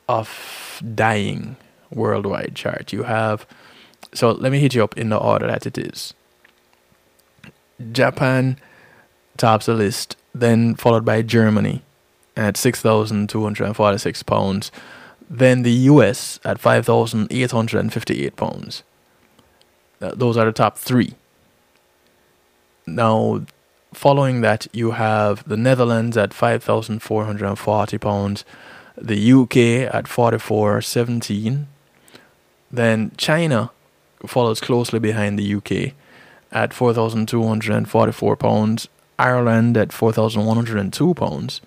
[0.09, 1.57] of dying
[1.91, 2.93] worldwide chart.
[2.93, 3.47] You have
[4.15, 6.15] so let me hit you up in the order that it is.
[7.93, 8.59] Japan
[9.37, 11.83] tops the list, then followed by Germany
[12.37, 14.71] at six thousand two hundred and forty six pounds,
[15.29, 18.83] then the US at five thousand eight hundred and fifty eight pounds.
[20.01, 21.15] Uh, those are the top three.
[22.87, 23.45] Now,
[23.95, 28.45] following that, you have the Netherlands at five thousand four hundred and forty pounds
[28.97, 29.57] The UK
[29.95, 31.65] at 44.17.
[32.71, 33.71] Then China
[34.27, 35.93] follows closely behind the UK
[36.51, 38.89] at 4,244 pounds.
[39.19, 41.61] Ireland at 4,102 pounds.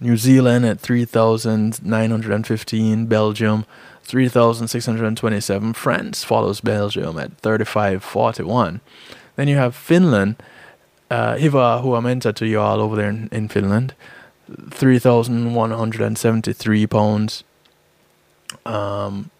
[0.00, 3.06] New Zealand at 3,915.
[3.06, 3.64] Belgium
[4.02, 5.72] 3,627.
[5.72, 8.80] France follows Belgium at 35.41.
[9.36, 10.36] Then you have Finland.
[11.10, 13.94] Uh, Hiva, who I mentioned to you all over there in, in Finland,
[14.70, 17.44] 3,173 pounds.
[18.64, 19.30] Um,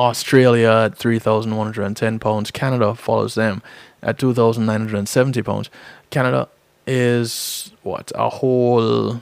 [0.00, 2.50] Australia at 3,110 pounds.
[2.50, 3.62] Canada follows them
[4.02, 5.68] at 2,970 pounds.
[6.08, 6.48] Canada
[6.86, 9.20] is what a whole.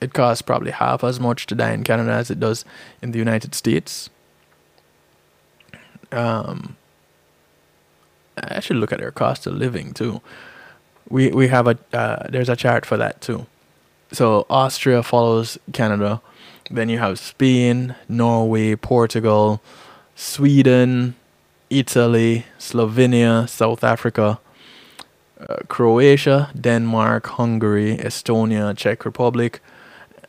[0.00, 2.64] It costs probably half as much to die in Canada as it does
[3.02, 4.08] in the United States.
[6.10, 6.76] Um,
[8.36, 10.22] I should look at their cost of living too.
[11.08, 13.46] We we have a uh, there's a chart for that too.
[14.10, 16.22] So Austria follows Canada.
[16.70, 19.60] Then you have Spain, Norway, Portugal,
[20.14, 21.14] Sweden,
[21.70, 24.38] Italy, Slovenia, South Africa,
[25.40, 29.60] uh, Croatia, Denmark, Hungary, Estonia, Czech Republic,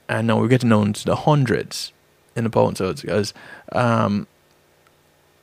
[0.09, 1.91] and now we're getting down to the hundreds
[2.35, 2.77] in the pound.
[2.77, 3.33] So because
[3.71, 4.27] um,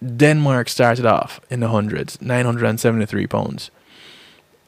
[0.05, 3.71] Denmark started off in the hundreds, 973 pounds.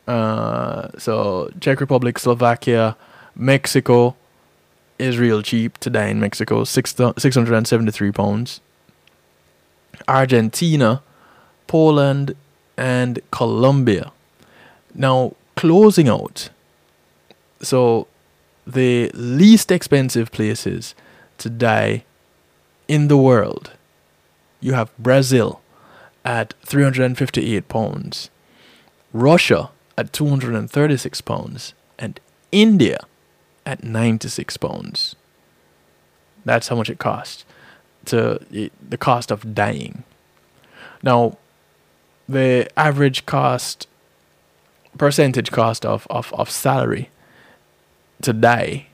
[0.06, 2.96] Uh, so Czech Republic, Slovakia,
[3.34, 4.16] Mexico
[4.98, 8.60] is real cheap to die in Mexico, six, 673 pounds.
[10.08, 11.02] Argentina,
[11.66, 12.34] Poland,
[12.76, 14.12] and Colombia.
[14.94, 16.50] Now, closing out.
[17.60, 18.08] So,
[18.66, 20.94] the least expensive places
[21.38, 22.04] to die
[22.88, 23.72] in the world.
[24.60, 25.60] You have Brazil
[26.24, 28.30] at 358 pounds,
[29.12, 32.20] Russia at 236 pounds, and
[32.52, 32.98] India
[33.64, 35.16] at 96 pounds.
[36.44, 37.44] That's how much it costs
[38.06, 40.04] to the cost of dying.
[41.02, 41.38] Now,
[42.28, 43.86] the average cost,
[44.98, 47.10] percentage cost of, of, of salary
[48.22, 48.86] to die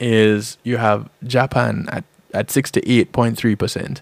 [0.00, 2.04] is you have Japan at,
[2.34, 4.00] at 68.3%,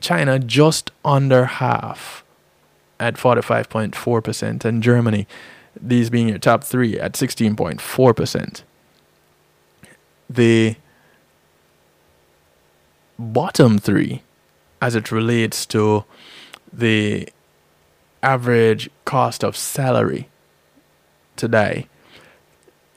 [0.00, 2.24] China just under half
[3.00, 5.26] at 45.4%, and Germany,
[5.80, 8.62] these being your top three, at 16.4%.
[10.28, 10.76] The
[13.18, 14.22] bottom three,
[14.80, 16.04] as it relates to
[16.72, 17.28] the
[18.22, 20.28] average cost of salary
[21.36, 21.88] today,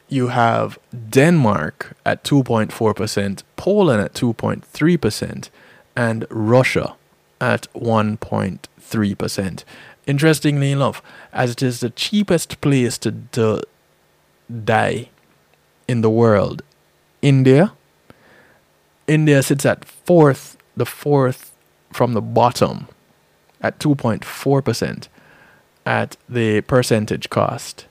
[0.10, 0.78] you have
[1.10, 5.50] Denmark at 2.4%, Poland at 2.3%,
[5.96, 6.96] and Russia
[7.40, 9.64] at 1.3%.
[10.06, 11.02] Interestingly enough,
[11.32, 13.62] as it is the cheapest place to, to
[14.66, 15.10] die
[15.88, 16.62] in the world,
[17.22, 17.74] India,
[19.08, 21.52] India sits at fourth, the fourth
[21.92, 22.88] from the bottom
[23.62, 25.08] at 2.4%
[25.86, 27.86] at the percentage cost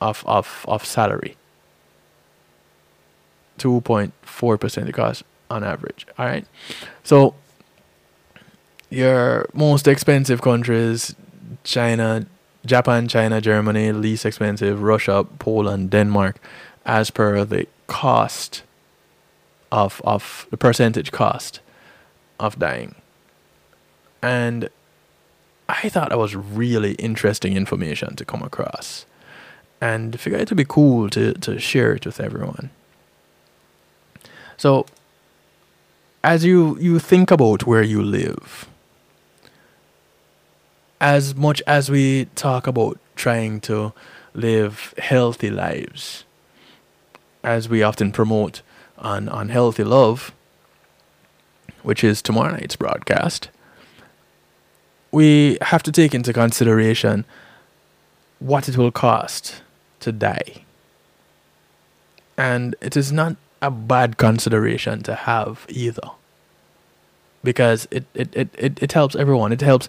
[0.00, 1.36] of, of, of salary.
[3.58, 6.06] 2.4% the cost on average.
[6.18, 6.46] All right.
[7.02, 7.34] So
[8.90, 11.14] your most expensive countries
[11.64, 12.26] China,
[12.64, 16.38] Japan, China, Germany, least expensive, Russia, Poland, Denmark,
[16.86, 18.62] as per the cost
[19.70, 21.60] of of the percentage cost
[22.38, 22.94] of dying.
[24.22, 24.70] And
[25.68, 29.04] I thought that was really interesting information to come across.
[29.80, 32.70] And figured it would be cool to, to share it with everyone.
[34.56, 34.86] So
[36.24, 38.68] as you, you think about where you live,
[41.00, 43.92] as much as we talk about trying to
[44.32, 46.24] live healthy lives,
[47.42, 48.62] as we often promote
[48.98, 50.32] on, on Healthy Love,
[51.82, 53.50] which is tomorrow night's broadcast,
[55.12, 57.24] we have to take into consideration
[58.38, 59.62] what it will cost
[60.00, 60.64] to die.
[62.36, 66.10] And it is not a bad consideration to have either.
[67.42, 69.52] Because it, it, it, it, it helps everyone.
[69.52, 69.88] It helps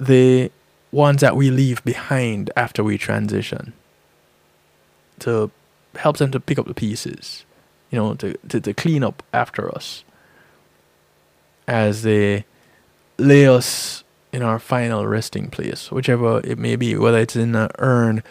[0.00, 0.50] the
[0.90, 3.74] ones that we leave behind after we transition.
[5.20, 5.50] To
[5.96, 7.44] help them to pick up the pieces.
[7.90, 10.04] You know, to, to, to clean up after us.
[11.68, 12.44] As they
[13.18, 17.70] lay us in our final resting place, whichever it may be, whether it's in an
[17.78, 18.22] urn,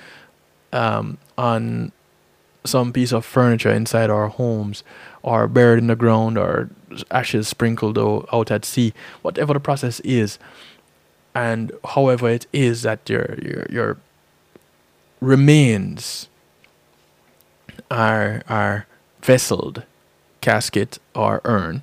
[0.74, 1.92] um, on
[2.66, 4.84] some piece of furniture inside our homes,
[5.22, 6.70] or buried in the ground, or
[7.10, 10.38] ashes sprinkled out at sea, whatever the process is,
[11.34, 13.98] and however it is that your your your
[15.22, 16.28] remains
[17.90, 18.88] are are
[19.22, 19.84] vesseled
[20.42, 21.82] casket or urn,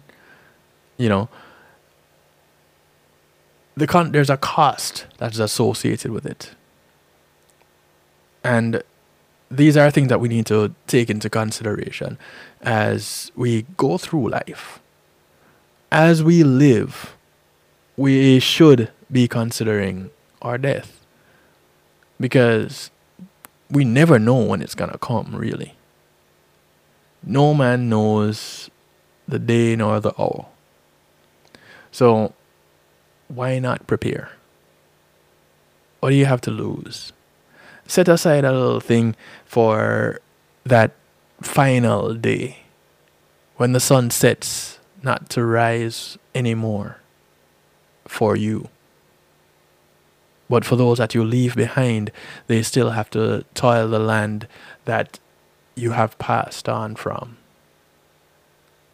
[0.99, 1.29] you know,
[3.77, 6.53] the con- there's a cost that's associated with it.
[8.45, 8.83] And
[9.51, 12.19] these are things that we need to take into consideration
[12.63, 14.81] as we go through life.
[15.91, 17.17] As we live,
[17.97, 20.11] we should be considering
[20.41, 21.05] our death
[22.21, 22.91] because
[23.71, 25.75] we never know when it's going to come, really.
[27.23, 28.71] No man knows
[29.29, 30.47] the day nor the hour.
[31.93, 32.33] So,
[33.29, 34.31] why not prepare?
[36.01, 37.13] What do you have to lose?
[37.87, 40.21] Set aside a little thing for
[40.65, 40.93] that
[41.43, 42.61] final day
[43.57, 46.99] when the sun sets not to rise anymore
[48.07, 48.69] for you.
[50.49, 52.11] But for those that you leave behind,
[52.47, 54.49] they still have to toil the land
[54.85, 55.19] that
[55.81, 57.37] you have passed on from.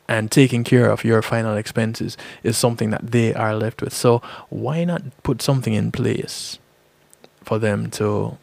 [0.09, 3.93] And taking care of your final expenses is something that they are left with.
[3.93, 6.59] So why not put something in place
[7.43, 8.39] for them to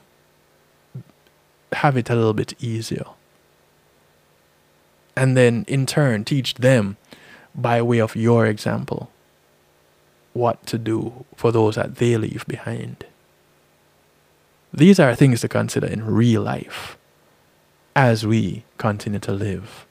[1.71, 3.05] have it a little bit easier?
[5.15, 6.97] And then in turn teach them
[7.55, 9.09] by way of your example
[10.33, 13.05] what to do for those that they leave behind.
[14.73, 16.97] These are things to consider in real life
[17.95, 19.85] as we continue to live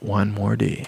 [0.00, 0.86] one more day.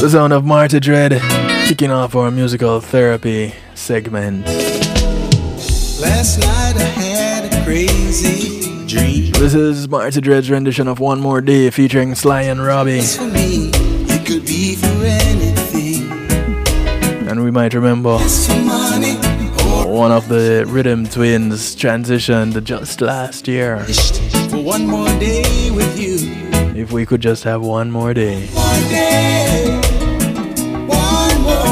[0.00, 1.12] The sound of Marty Dread
[1.66, 4.44] kicking off our musical therapy segment.
[4.46, 9.32] Last night I had a crazy dream.
[9.32, 13.00] This is Marty Dread's rendition of One More Day featuring Sly and Robbie.
[13.00, 15.53] For me, it could be for anything.
[17.54, 18.18] Might remember
[19.86, 23.78] one of the Rhythm Twins transitioned just last year.
[24.50, 26.16] One more day with you.
[26.74, 28.48] If we could just have one more day.
[28.48, 29.80] One day.
[30.88, 31.64] One more.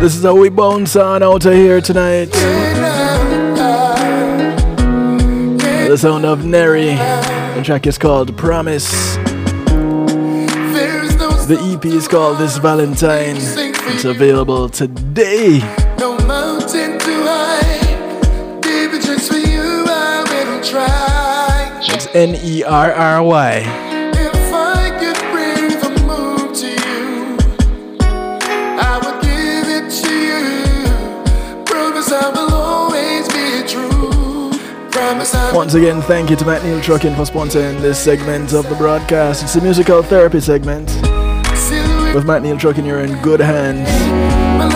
[0.00, 2.30] This is how we bounce on out of here tonight.
[5.90, 6.94] The sound of Nerry.
[7.56, 9.16] The track is called Promise.
[11.48, 13.34] The EP is called This Valentine.
[13.36, 15.58] It's available today.
[15.98, 18.60] No mountain too high.
[18.60, 21.80] Baby, just for you, I will try.
[21.82, 23.89] It's N E R R Y.
[35.10, 39.42] Once again, thank you to Matt Neil Trucking for sponsoring this segment of the broadcast.
[39.42, 40.86] It's a musical therapy segment.
[42.14, 43.88] With Matt Neil Trucking, you're in good hands.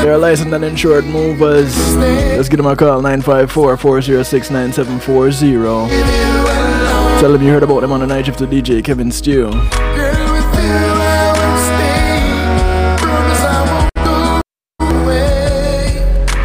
[0.03, 1.77] They're licensed and insured movers.
[1.97, 6.01] Let's give them a call 954 406 9740.
[7.21, 9.53] Tell them you heard about them on the night shift to DJ Kevin Stew.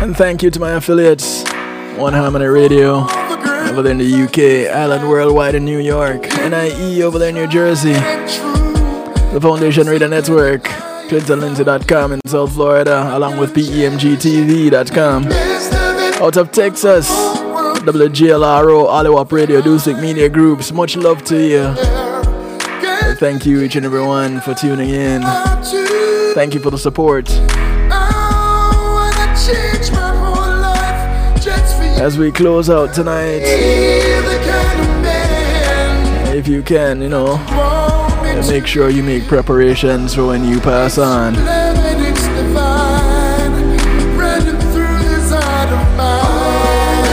[0.04, 1.42] And thank you to my affiliates,
[1.98, 3.08] One Harmony Radio,
[3.80, 7.48] over there in the UK, Island Worldwide in New York, NIE over there in New
[7.48, 10.64] Jersey, the Foundation Radio Network,
[11.08, 15.28] ClintonLindsay.com in South Florida, along with PEMGTV.com.
[16.22, 21.74] Out of Texas, WGLRO, Oliwap Radio, Dusik Media Groups, much love to you.
[23.16, 25.22] Thank you, each and every one, for tuning in.
[26.34, 27.30] Thank you for the support.
[32.00, 33.42] As we close out tonight,
[36.34, 37.38] if you can, you know,
[38.48, 41.34] make sure you make preparations for when you pass on.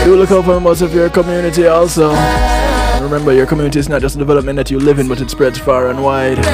[0.05, 2.15] Do look out for members of your community also.
[3.07, 5.61] Remember, your community is not just a development that you live in, but it spreads
[5.61, 6.45] far and wide.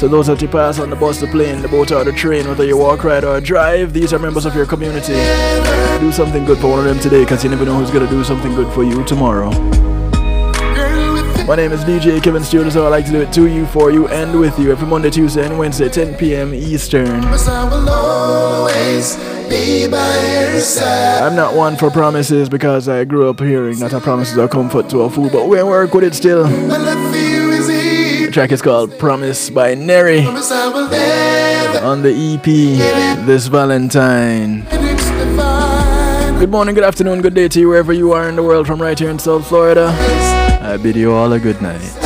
[0.00, 2.48] So those that you pass on the bus, the plane, the boat, or the train,
[2.48, 5.12] whether you walk, ride, or drive, these are members of your community.
[6.00, 8.24] Do something good for one of them today, because you never know who's gonna do
[8.24, 9.50] something good for you tomorrow.
[11.46, 13.90] My name is DJ Kevin Stewart, so I like to do it to you, for
[13.90, 16.54] you, and with you every Monday, Tuesday, and Wednesday, 10 p.m.
[16.54, 17.20] Eastern.
[19.46, 21.22] I will always be by your side.
[21.22, 24.48] I'm not one for promises because I grew up hearing that a promise is a
[24.48, 26.44] comfort to a fool, but we work with it still.
[26.44, 27.66] My love for you is.
[27.66, 32.44] The track is called Promise by Nerry Promise I will never on the EP
[33.26, 34.64] this Valentine.
[36.38, 38.82] Good morning, good afternoon, good day to you wherever you are in the world from
[38.82, 39.88] right here in South Florida.
[40.60, 42.05] I bid you all a good night.